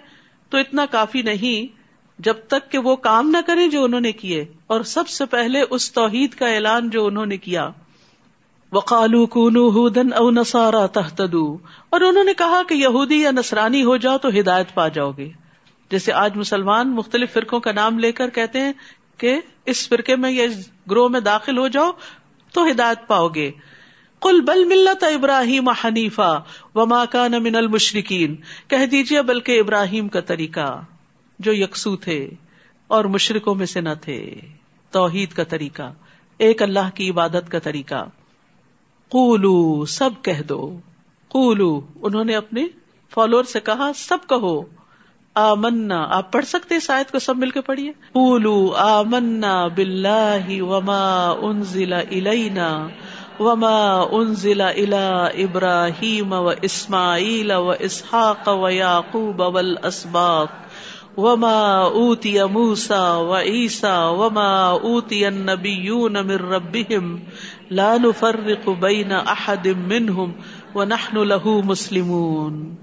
تو 0.50 0.58
اتنا 0.58 0.86
کافی 0.86 1.22
نہیں 1.22 1.82
جب 2.20 2.34
تک 2.48 2.72
کہ 2.72 2.78
وہ 2.78 2.96
کام 2.96 3.30
نہ 3.30 3.38
کرے 3.48 3.68
جو 3.68 3.84
انہوں 3.84 4.02
نے 4.02 4.12
کیے۔ 4.12 4.46
اور 4.68 4.82
سب 4.82 5.08
سے 5.08 5.26
پہلے 5.26 5.62
اس 5.70 5.92
توحید 5.92 6.34
کا 6.34 6.48
اعلان 6.48 6.90
جو 6.90 7.06
انہوں 7.06 7.26
نے 7.26 7.38
کیا۔ 7.38 7.70
وقالو 8.72 9.26
کونو 9.26 9.70
ہودن 9.70 10.14
او 10.14 10.32
نسارا 10.32 10.86
تحتدو 10.86 11.58
اور 11.90 12.02
انہوں 12.02 12.24
نے 12.24 12.34
کہا 12.34 12.62
کہ 12.70 12.74
یہودی 12.74 13.22
یا 13.22 13.32
نسرانی 13.32 13.84
ہو 13.84 13.98
جاؤ 13.98 14.18
تو 14.18 14.30
ہدایت 14.30 14.74
پا 14.74 14.88
جاؤ 14.88 15.12
گے۔ 15.12 15.30
جیسے 15.92 16.14
آج 16.14 16.38
مسلمان 16.38 16.96
مختلف 16.96 17.34
فرقوں 17.34 17.60
کا 17.60 17.72
نام 17.72 18.00
لے 18.00 18.12
کر 18.12 18.30
کہتے 18.30 18.60
ہیں 18.60 18.74
کہ 19.22 19.40
اس 19.66 19.90
فرقے 19.90 20.16
میں 20.16 20.32
یا 20.32 20.44
گروہ 20.90 21.10
میں 21.10 21.20
داخل 21.20 21.58
ہو 21.58 21.68
جاؤ 21.68 21.92
تو 22.54 22.68
ہدایت 22.70 23.08
پاؤ 23.08 23.28
گے۔ 23.28 23.52
کل 24.22 24.42
بل 24.42 24.66
ملت 24.66 25.04
ابراہیم 25.04 25.70
حنیفا 25.70 26.38
و 26.76 26.86
ماں 26.86 27.06
کا 27.12 27.28
من 27.28 27.56
المشرقین 27.56 28.36
کہہ 28.68 28.86
دیجیے 28.86 29.22
بلکہ 29.22 29.60
ابراہیم 29.60 30.08
کا 30.08 30.20
طریقہ، 30.20 30.84
جو 31.40 31.54
یکسو 31.54 31.96
تھے 31.96 32.30
اور 32.88 33.06
مشرقوں 33.06 33.56
میں 33.56 33.66
سے 33.66 33.82
نہ 33.82 33.90
تھے۔ 34.02 34.36
توحید 34.92 35.32
کا 35.32 35.44
طریقہ، 35.44 35.94
ایک 36.38 36.62
اللہ 36.62 36.90
کی 36.96 37.10
عبادت 37.10 37.52
کا 37.52 37.60
طریقہ۔ 37.60 38.06
قولو، 39.10 39.86
سب 39.86 40.10
کہہ 40.22 40.42
دو۔ 40.50 40.80
قولو، 41.28 41.82
انہوں 42.02 42.24
نے 42.24 42.36
اپنے 42.36 42.68
فالوور 43.10 43.44
سے 43.44 43.60
کہا، 43.60 43.92
سب 43.96 44.18
کہو۔ 44.30 44.81
آمنا، 45.36 46.08
آپ 46.10 46.32
پڑھ 46.32 46.46
سکتے 46.46 46.80
شاید 46.80 47.12
کو؟ 47.12 47.20
سب 47.20 47.38
مل 47.38 47.50
کے 47.50 47.62
پڑھیے۔ 47.62 47.92
پولو 48.14 48.74
آمنا 48.74 49.68
بلّہ 49.68 50.62
وما 50.62 51.30
انزل 51.30 51.94
الینا 51.94 52.88
وما 53.40 54.02
انزل 54.12 54.62
الى 54.62 55.44
ابراہیم 55.44 56.34
و 56.34 56.52
اسماعیل 56.62 57.52
و 57.52 57.72
اسحاق 57.80 58.48
و 58.48 58.70
یعقوب 58.70 59.40
والاسباط 59.40 60.50
وما 61.18 61.82
اوتی 61.82 62.38
موسا 62.52 63.18
و 63.18 63.36
عیسا 63.36 64.10
وما 64.10 64.70
اوتی 64.70 65.26
النبیون 65.26 66.14
من 66.14 66.38
ربهم 66.38 67.18
لا 67.70 67.98
نفرق 68.04 68.70
بین 68.80 69.12
احد 69.12 69.68
منهم 69.68 70.32
ونحن 70.76 71.18
له 71.18 71.62
مسلمون۔ 71.66 72.76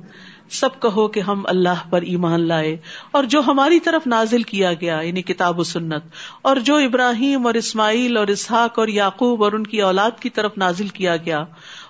سب 0.51 0.81
کہو 0.83 1.07
کہ 1.09 1.21
ہم 1.21 1.43
اللہ 1.49 1.89
پر 1.91 2.03
ایمان 2.03 2.47
لائے 2.49 2.77
اور 3.11 3.25
جو 3.25 3.41
ہماری 3.47 3.81
طرف 3.81 4.07
نازل 4.07 4.43
کیا 4.43 4.73
گیا 4.73 5.01
یعنی 5.01 5.23
کتاب 5.23 5.59
و 5.59 5.65
سنت، 5.65 6.05
اور 6.43 6.57
جو 6.57 6.77
ابراہیم 6.77 7.47
اور 7.47 7.55
اسماعیل 7.55 8.17
اور 8.17 8.29
اسحاق 8.29 8.79
اور 8.79 8.89
یعقوب 8.89 9.45
اور 9.45 9.53
ان 9.53 9.67
کی 9.67 9.83
اولاد 9.83 10.21
کی 10.21 10.31
طرف 10.31 10.57
نازل 10.59 10.89
کیا 10.95 11.17
گیا، 11.17 11.45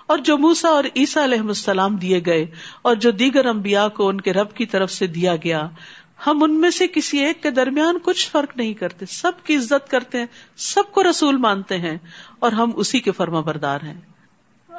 اور 0.07 0.17
جو 0.17 0.37
موسا 0.37 0.69
اور 0.69 0.83
عیسیٰ 0.95 1.23
علیہ 1.23 1.47
السلام 1.47 1.95
دیے 1.95 2.21
گئے، 2.25 2.45
اور 2.81 2.95
جو 2.95 3.11
دیگر 3.13 3.45
امبیا 3.45 3.87
کو 3.87 4.07
ان 4.07 4.21
کے 4.21 4.33
رب 4.33 4.53
کی 4.53 4.65
طرف 4.65 4.91
سے 4.91 5.07
دیا 5.07 5.35
گیا، 5.35 5.67
ہم 6.25 6.43
ان 6.43 6.59
میں 6.61 6.69
سے 6.69 6.87
کسی 6.87 7.19
ایک 7.19 7.41
کے 7.43 7.51
درمیان 7.51 7.97
کچھ 8.03 8.29
فرق 8.29 8.57
نہیں 8.57 8.73
کرتے، 8.73 9.05
سب 9.05 9.43
کی 9.43 9.55
عزت 9.55 9.89
کرتے 9.91 10.19
ہیں، 10.19 10.25
سب 10.57 10.91
کو 10.91 11.03
رسول 11.03 11.37
مانتے 11.37 11.77
ہیں، 11.77 11.97
اور 12.39 12.51
ہم 12.51 12.71
اسی 12.75 12.99
کے 12.99 13.11
فرما 13.11 13.41
بردار 13.41 13.81
ہیں۔ 13.83 13.99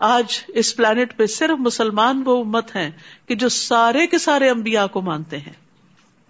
آج 0.00 0.44
اس 0.48 0.76
پلانٹ 0.76 1.16
پہ 1.16 1.26
صرف 1.26 1.58
مسلمان 1.58 2.22
وہ 2.26 2.44
امت 2.44 2.76
ہیں 2.76 2.90
کہ 3.26 3.34
جو 3.34 3.48
سارے 3.48 4.06
کے 4.06 4.18
سارے 4.18 4.50
امبیا 4.50 4.86
کو 4.86 5.00
مانتے 5.00 5.38
ہیں۔ 5.38 5.52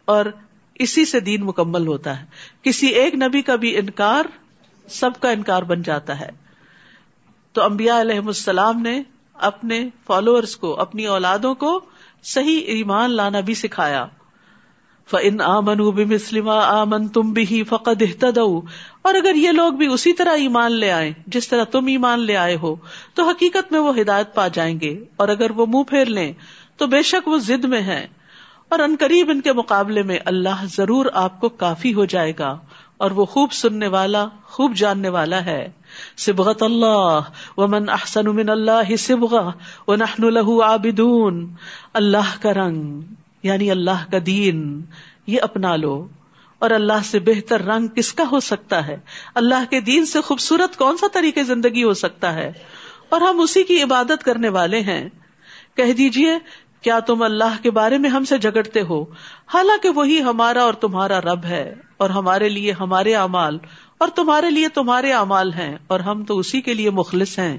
اور 0.05 0.27
اسی 0.75 1.05
سے 1.05 1.21
دین 1.21 1.43
مکمل 1.43 1.87
ہوتا 1.87 2.21
ہے۔ 2.21 2.27
کسی 2.63 2.87
ایک 2.87 3.15
نبی 3.15 3.43
کا 3.43 3.57
بھی 3.57 3.77
انکار 3.77 4.25
سب 4.89 5.11
کا 5.21 5.31
انکار 5.31 5.63
بن 5.63 5.83
جاتا 5.83 6.21
ہے۔ 6.21 6.31
تو 7.53 7.63
امبیا 7.63 8.01
علیہ 8.01 8.19
السلام 8.19 8.83
نے 8.83 9.03
اپنے 9.35 9.89
فالوورس 10.07 10.57
کو، 10.57 10.81
اپنی 10.81 11.07
اولادوں 11.07 11.55
کو 11.55 11.81
صحیح 12.23 12.61
ایمان 12.67 13.11
لانا 13.11 13.41
بھی 13.41 13.55
سکھایا۔ 13.55 14.07
فن 15.11 15.41
آمن 15.41 15.79
مسلم 15.79 16.49
آمن 16.49 17.09
تم 17.09 17.33
بھی 17.33 17.65
فقد 17.65 18.25
اور 19.03 19.15
اگر 19.15 19.35
یہ 19.35 19.51
لوگ 19.51 19.73
بھی 19.73 19.87
اسی 19.87 20.13
طرح 20.13 20.33
ایمان 20.33 20.73
لے 20.73 20.93
آئے 20.93 21.13
جس 21.27 21.49
طرح 21.49 21.65
تم 21.65 21.87
ایمان 21.87 22.21
لے 22.21 22.37
آئے 22.37 22.57
ہو، 22.57 22.77
تو 23.15 23.29
حقیقت 23.29 23.73
میں 23.73 23.81
وہ 23.81 24.01
ہدایت 24.01 24.35
پا 24.35 24.49
جائیں 24.49 24.81
گے۔ 24.81 25.05
اور 25.17 25.29
اگر 25.29 25.51
وہ 25.51 25.67
منہ 25.67 25.83
پھیر 25.83 26.05
لیں، 26.05 26.33
تو 26.77 26.87
بے 26.87 27.03
شک 27.03 27.29
وہ 27.29 27.39
ضد 27.39 27.65
میں 27.65 27.83
ہے 27.83 28.07
اور 28.69 28.79
ان 28.79 28.97
قریب 29.01 29.31
ان 29.31 29.41
کے 29.41 29.53
مقابلے 29.53 30.03
میں 30.03 30.19
اللہ 30.25 30.65
ضرور 30.77 31.07
آپ 31.15 31.41
کو 31.41 31.49
کافی 31.49 31.95
ہو 31.95 32.05
جائے 32.05 32.33
گا۔ 32.39 32.59
اور 32.97 33.11
وہ 33.11 33.25
خوب 33.25 33.53
سننے 33.53 33.87
والا، 33.87 34.27
خوب 34.45 34.75
جاننے 34.75 35.09
والا 35.09 35.45
ہے۔ 35.45 35.69
سبغت 36.17 36.63
اللہ 36.63 37.21
و 37.57 37.67
من 37.67 37.89
احسن 37.89 38.37
من 38.37 38.49
اللہ 38.49 38.97
سبغ 38.99 39.51
و 39.89 39.95
له 40.19 40.71
عابدون۔ 40.71 41.55
اللہ 41.95 42.43
کا 42.43 42.55
رنگ 42.55 43.01
یعنی 43.43 43.71
اللہ 43.71 44.11
کا 44.11 44.19
دین، 44.27 44.83
یہ 45.27 45.39
اپنا 45.43 45.77
لو۔ 45.77 46.09
اور 46.59 46.71
اللہ 46.71 47.03
سے 47.05 47.19
بہتر 47.19 47.63
رنگ 47.63 47.89
کس 47.89 48.13
کا 48.13 48.25
ہو 48.31 48.41
سکتا 48.41 48.87
ہے؟ 48.87 48.97
اللہ 49.35 49.71
کے 49.71 49.81
دین 49.81 50.07
سے 50.07 50.21
خوبصورت 50.21 50.77
کون 50.77 50.97
سا 50.97 51.07
طریقے 51.13 51.43
زندگی 51.43 51.85
ہو 51.85 51.95
سکتا 51.95 52.35
ہے؟ 52.35 52.53
اور 53.09 53.21
ہم 53.21 53.41
اسی 53.41 53.65
کی 53.65 53.83
عبادت 53.83 54.25
کرنے 54.25 54.49
والے 54.49 54.81
ہیں۔ 54.81 55.09
کہہ 55.75 55.93
دیجیے، 55.93 56.39
کیا 56.83 57.01
تم 57.01 57.23
اللہ 57.23 57.63
کے 57.63 57.71
بارے 57.71 57.99
میں 57.99 58.11
ہم 58.11 58.25
سے 58.25 58.39
جگڑتے 58.39 58.81
ہو؟ 58.81 59.05
حالانکہ 59.55 59.89
وہی 59.89 60.23
ہمارا 60.23 60.63
اور 60.63 60.75
تمہارا 60.75 61.21
رب 61.21 61.45
ہے۔ 61.45 61.75
اور 61.97 62.11
ہمارے 62.11 62.49
لیے 62.49 62.73
ہمارے 62.73 63.15
اعمال، 63.15 63.59
اور 63.99 64.09
تمہارے 64.09 64.51
لیے 64.51 64.69
تمہارے 64.69 65.13
اعمال 65.13 65.53
ہیں۔ 65.53 65.77
اور 65.87 66.01
ہم 66.01 66.25
تو 66.25 66.39
اسی 66.39 66.61
کے 66.61 66.75
لیے 66.75 66.91
مخلص 66.91 67.39
ہیں۔ 67.39 67.59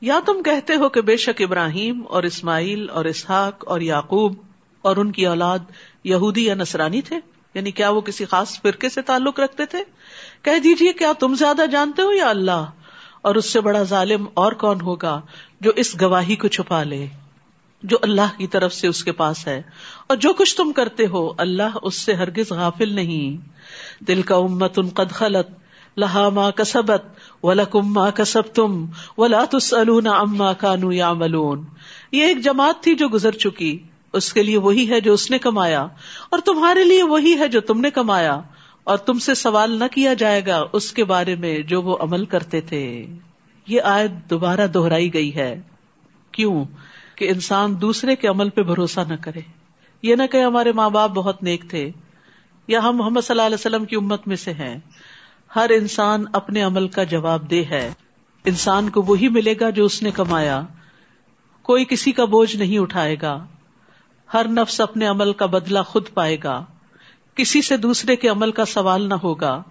یا 0.00 0.20
تم 0.26 0.42
کہتے 0.42 0.74
ہو 0.74 0.88
کہ 0.88 1.00
بے 1.00 1.16
شک 1.16 1.42
ابراہیم 1.42 2.02
اور 2.08 2.22
اسماعیل 2.22 2.90
اور 2.90 3.04
اسحاق 3.04 3.64
اور 3.66 3.80
یعقوب 3.80 4.45
اور 4.86 4.96
ان 4.96 5.12
کی 5.12 5.26
اولاد 5.26 5.58
یہودی 6.04 6.44
یا 6.44 6.54
نسرانی 6.54 7.02
تھے؟ 7.02 7.16
یعنی 7.54 7.70
کیا 7.70 7.90
وہ 7.90 8.00
کسی 8.00 8.24
خاص 8.24 8.60
فرقے 8.62 8.88
سے 8.88 9.02
تعلق 9.02 9.40
رکھتے 9.40 9.66
تھے؟ 9.66 9.78
کہہ 10.42 10.58
دیجیے 10.58 10.92
کیا 10.92 11.12
تم 11.18 11.34
زیادہ 11.34 11.62
جانتے 11.72 12.02
ہو 12.02 12.12
یا 12.12 12.28
اللہ؟ 12.28 12.64
اور 13.22 13.34
اس 13.34 13.52
سے 13.52 13.60
بڑا 13.60 13.82
ظالم 13.82 14.26
اور 14.34 14.52
کون 14.52 14.80
ہوگا 14.80 15.20
جو 15.60 15.70
اس 15.76 16.00
گواہی 16.00 16.36
کو 16.36 16.48
چھپا 16.48 16.82
لے؟ 16.82 17.06
جو 17.82 17.96
اللہ 18.02 18.38
کی 18.38 18.46
طرف 18.46 18.74
سے 18.74 18.86
اس 18.86 19.04
کے 19.04 19.12
پاس 19.12 19.46
ہے۔ 19.46 19.62
اور 20.06 20.16
جو 20.16 20.32
کچھ 20.32 20.56
تم 20.56 20.72
کرتے 20.72 21.06
ہو، 21.06 21.32
اللہ 21.38 21.76
اس 21.82 21.94
سے 21.94 22.14
ہرگز 22.14 22.52
غافل 22.52 22.92
نہیں۔ 22.92 23.48
دل 24.04 24.22
کا 24.22 24.36
امت 24.36 24.78
ان 24.78 24.88
قد 24.88 25.12
خلط 25.12 25.48
لہا 25.96 26.28
ماں 26.28 26.50
کسبت 26.50 27.04
و 27.42 27.52
لکم 27.52 27.92
ماں 27.92 28.10
کسب 28.10 28.42
تم 28.42 28.86
و 29.18 29.26
لاتس 29.26 29.74
اما 30.06 30.52
کانو 30.52 30.92
یا 30.92 31.12
یہ 32.12 32.24
ایک 32.24 32.40
جماعت 32.40 32.82
تھی 32.82 32.94
جو 32.94 33.08
گزر 33.08 33.32
چکی۔ 33.32 33.82
اس 34.16 34.32
کے 34.32 34.42
لیے 34.42 34.58
وہی 34.58 34.90
ہے 34.90 35.00
جو 35.00 35.12
اس 35.12 35.30
نے 35.30 35.38
کمایا 35.38 35.82
اور 36.30 36.38
تمہارے 36.38 36.84
لیے 36.84 37.02
وہی 37.02 37.38
ہے 37.38 37.48
جو 37.48 37.60
تم 37.60 37.80
نے 37.80 37.90
کمایا 37.90 38.40
اور 38.84 38.98
تم 38.98 39.18
سے 39.18 39.34
سوال 39.34 39.78
نہ 39.78 39.84
کیا 39.92 40.14
جائے 40.14 40.46
گا 40.46 40.64
اس 40.72 40.92
کے 40.92 41.04
بارے 41.04 41.34
میں 41.34 41.58
جو 41.58 41.82
وہ 41.82 41.96
عمل 42.00 42.24
کرتے 42.24 42.60
تھے۔ 42.60 43.06
یہ 43.66 43.80
آیت 43.80 44.30
دوبارہ 44.30 44.66
دہرائی 44.66 45.14
گئی 45.14 45.36
ہے۔ 45.36 45.60
کیوں؟ 46.32 46.64
کہ 47.14 47.30
انسان 47.30 47.80
دوسرے 47.80 48.16
کے 48.16 48.28
عمل 48.28 48.48
پہ 48.48 48.62
بھروسہ 48.62 49.00
نہ 49.08 49.14
کرے۔ 49.14 49.40
یہ 50.02 50.14
نہ 50.14 50.22
کہ 50.32 50.42
ہمارے 50.42 50.72
ماں 50.72 50.90
باپ 50.90 51.10
بہت 51.10 51.42
نیک 51.42 51.70
تھے 51.70 51.90
یا 52.68 52.78
ہم 52.78 52.96
محمد 52.96 53.20
صلی 53.20 53.34
اللہ 53.34 53.46
علیہ 53.46 53.54
وسلم 53.54 53.84
کی 53.84 53.96
امت 53.96 54.28
میں 54.28 54.36
سے 54.36 54.52
ہیں۔ 54.52 54.78
ہر 55.56 55.70
انسان 55.70 56.24
اپنے 56.32 56.62
عمل 56.62 56.88
کا 56.88 57.04
جواب 57.04 57.50
دہ 57.50 57.70
ہے۔ 57.70 57.92
انسان 58.44 58.90
کو 58.90 59.02
وہی 59.02 59.28
ملے 59.28 59.54
گا 59.60 59.70
جو 59.70 59.84
اس 59.84 60.02
نے 60.02 60.10
کمایا۔ 60.10 60.62
کوئی 61.62 61.84
کسی 61.84 62.12
کا 62.12 62.24
بوجھ 62.24 62.56
نہیں 62.56 62.78
اٹھائے 62.78 63.16
گا۔ 63.22 63.46
ہر 64.34 64.48
نفس 64.48 64.80
اپنے 64.80 65.06
عمل 65.06 65.32
کا 65.32 65.46
بدلہ 65.46 65.78
خود 65.86 66.08
پائے 66.14 66.36
گا۔ 66.44 66.64
کسی 67.34 67.62
سے 67.62 67.76
دوسرے 67.76 68.16
کے 68.16 68.28
عمل 68.28 68.52
کا 68.52 68.64
سوال 68.64 69.08
نہ 69.08 69.14
ہوگا۔ 69.14 69.62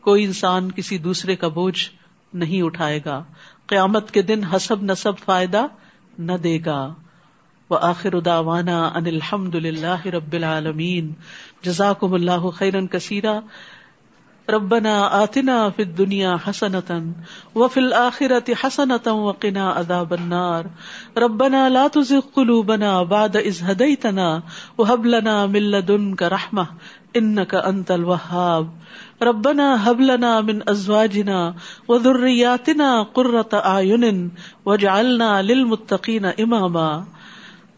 کوئی 0.00 0.24
انسان 0.24 0.72
کسی 0.72 0.98
دوسرے 0.98 1.36
کا 1.36 1.48
بوجھ 1.48 1.90
نہیں 2.34 2.62
اٹھائے 2.62 3.00
گا۔ 3.04 3.24
قیامت 3.66 4.10
کے 4.10 4.22
دن 4.22 4.44
حسب 4.44 4.82
نصب 4.82 5.12
فائدہ 5.24 5.66
نہ 6.18 6.32
دے 6.32 6.58
گا۔ 6.66 6.94
وہ 7.70 7.78
آخر 7.82 8.12
اداوانا 8.12 8.86
ان 8.86 9.06
الحمد 9.06 9.54
للہ 9.54 10.06
رب 10.06 10.32
العالمین۔ 10.32 11.12
جزاکم 11.62 12.14
اللہ 12.14 12.50
خیرن 12.50 12.86
کثیرہ 12.86 13.40
ربنا 14.50 15.22
آتنا 15.22 15.70
فی 15.76 15.82
الدنیا 15.82 16.36
حسنتا 16.46 17.02
وفی 17.54 17.80
الآخرة 17.80 18.54
حسنتا 18.54 19.10
وقنا 19.10 19.70
عذاب 19.72 20.12
النار. 20.12 20.66
ربنا 21.18 21.68
لا 21.68 21.88
تزغ 21.88 22.20
قلوبنا 22.20 23.02
بعد 23.02 23.36
إذ 23.36 23.64
هديتنا 23.64 24.42
وهب 24.78 25.06
لنا 25.06 25.46
من 25.46 25.70
لدنك 25.70 26.22
رحمة 26.22 26.66
إنك 27.16 27.54
أنت 27.54 27.90
الوهاب 27.90 28.70
ربنا 29.22 29.90
هب 29.90 30.00
لنا 30.00 30.40
من 30.40 30.68
أزواجنا 30.70 31.54
وذرياتنا 31.88 33.02
قرة 33.02 33.48
أعين 33.54 34.30
واجعلنا 34.64 35.42
للمتقين 35.42 36.24
إماما 36.26 37.04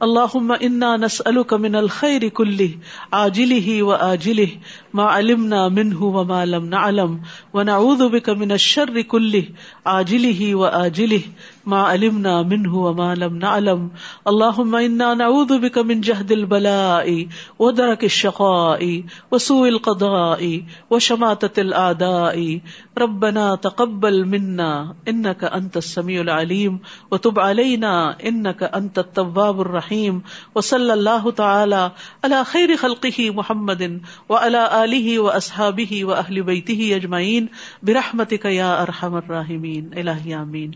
اللہ 0.00 0.34
انا 0.56 0.96
نسألك 0.96 1.52
من 1.56 1.74
الخیر 1.74 2.28
کلی 2.34 2.66
الخير 3.12 3.52
ہی 3.66 3.80
و 3.82 3.86
واجله 3.86 4.46
ما 4.94 5.06
علم 5.10 5.46
نہ 5.46 5.60
منہ 5.70 5.94
علمنا 6.00 6.58
منه 6.58 6.66
نہ 6.66 6.82
علم 6.82 7.14
و 7.14 7.58
ونعوذ 7.58 8.02
بك 8.10 8.36
من 8.36 8.50
الشر 8.50 9.00
کلی 9.10 9.40
عاجله 9.86 10.54
واجله 10.54 11.22
ما 11.66 11.80
علمنا 11.82 12.42
منه 12.42 12.76
وما 12.76 13.14
لم 13.14 13.38
نعلم. 13.38 13.90
اللهم 14.30 14.74
انا 14.76 15.08
نعوذ 15.14 15.58
بك 15.64 15.78
من 15.78 16.00
جهد 16.00 16.32
البلاء 16.32 17.26
ودرك 17.58 18.04
الشقاء 18.04 19.02
وسوء 19.32 19.68
القضاء 19.68 20.62
وشماتة 20.90 21.60
الاعداء 21.60 22.60
ربنا 22.98 23.46
تقبل 23.54 24.16
منا 24.34 24.94
انك 25.08 25.44
انت 25.44 25.76
السميع 25.76 26.20
العليم 26.20 26.78
وتب 27.10 27.38
علينا 27.38 27.94
انك 28.28 28.62
انت 28.62 28.98
التواب 28.98 29.60
الرحيم. 29.60 30.22
وصلى 30.54 30.92
الله 30.94 31.30
تعالى 31.30 31.82
على 32.24 32.44
خير 32.44 32.76
خلقه 32.76 33.30
محمد 33.30 34.00
وعلى 34.28 34.62
اله 34.84 35.18
واصحابه 35.18 36.04
واهل 36.04 36.42
بيته 36.42 36.96
اجمعين 36.96 37.48
برحمتك 37.82 38.44
يا 38.44 38.70
ارحم 38.82 39.16
الراحمين. 39.16 39.75
الہی 39.84 40.34
آمین۔ 40.34 40.70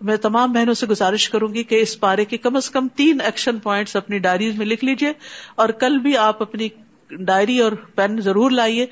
میں 0.00 0.16
تمام 0.16 0.52
بہنوں 0.52 0.74
سے 0.74 0.86
گزارش 0.86 1.28
کروں 1.28 1.54
گی 1.54 1.62
کہ 1.62 1.74
اس 1.74 2.00
پارے 2.00 2.24
کے 2.24 2.36
کم 2.36 2.56
از 2.56 2.70
کم 2.70 2.88
تین 2.88 3.20
ایکشن 3.20 3.58
پوائنٹس 3.58 3.96
اپنی 3.96 4.18
ڈائریز 4.18 4.58
میں 4.58 4.66
لکھ 4.66 4.84
لیجیے 4.84 5.12
اور 5.54 5.68
کل 5.68 5.98
بھی 5.98 6.16
آپ 6.16 6.42
اپنی 6.42 6.68
ڈائری 7.10 7.58
اور 7.58 7.72
پین 7.72 8.20
ضرور 8.20 8.50
لائیے۔ 8.50 8.86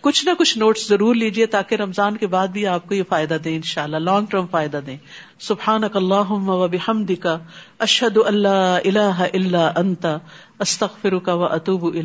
کچھ 0.00 0.24
نہ 0.24 0.30
کچھ 0.38 0.58
نوٹس 0.58 0.88
ضرور 0.88 1.14
لیجیے 1.14 1.46
تاکہ 1.46 1.74
رمضان 1.74 2.16
کے 2.16 2.26
بعد 2.26 2.48
بھی 2.48 2.66
آپ 2.66 2.88
کو 2.88 2.94
یہ 2.94 3.02
فائدہ 3.08 3.36
دیں 3.44 3.56
ان 3.56 3.62
شاء 3.62 3.82
اللہ 3.82 3.96
لانگ 3.96 4.26
ٹرم 4.26 4.46
فائدہ 4.46 4.80
دیں۔ 4.86 4.96
سبحان 5.38 5.84
اللہ 5.94 6.66
بحمد 6.66 7.10
کا 7.20 7.38
اشد 7.78 8.18
اللہ 8.26 8.78
اللہ 8.84 9.24
اللہ 9.32 9.72
انتا 9.76 10.16
استخر 10.58 11.18
کا 11.18 11.34
و 11.34 11.44
اطوب 11.44 11.96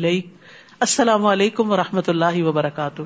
السلام 0.80 1.26
علیکم 1.26 1.70
و 1.70 1.76
رحمۃ 1.76 2.02
اللہ 2.06 2.42
وبرکاتہ۔ 2.42 3.02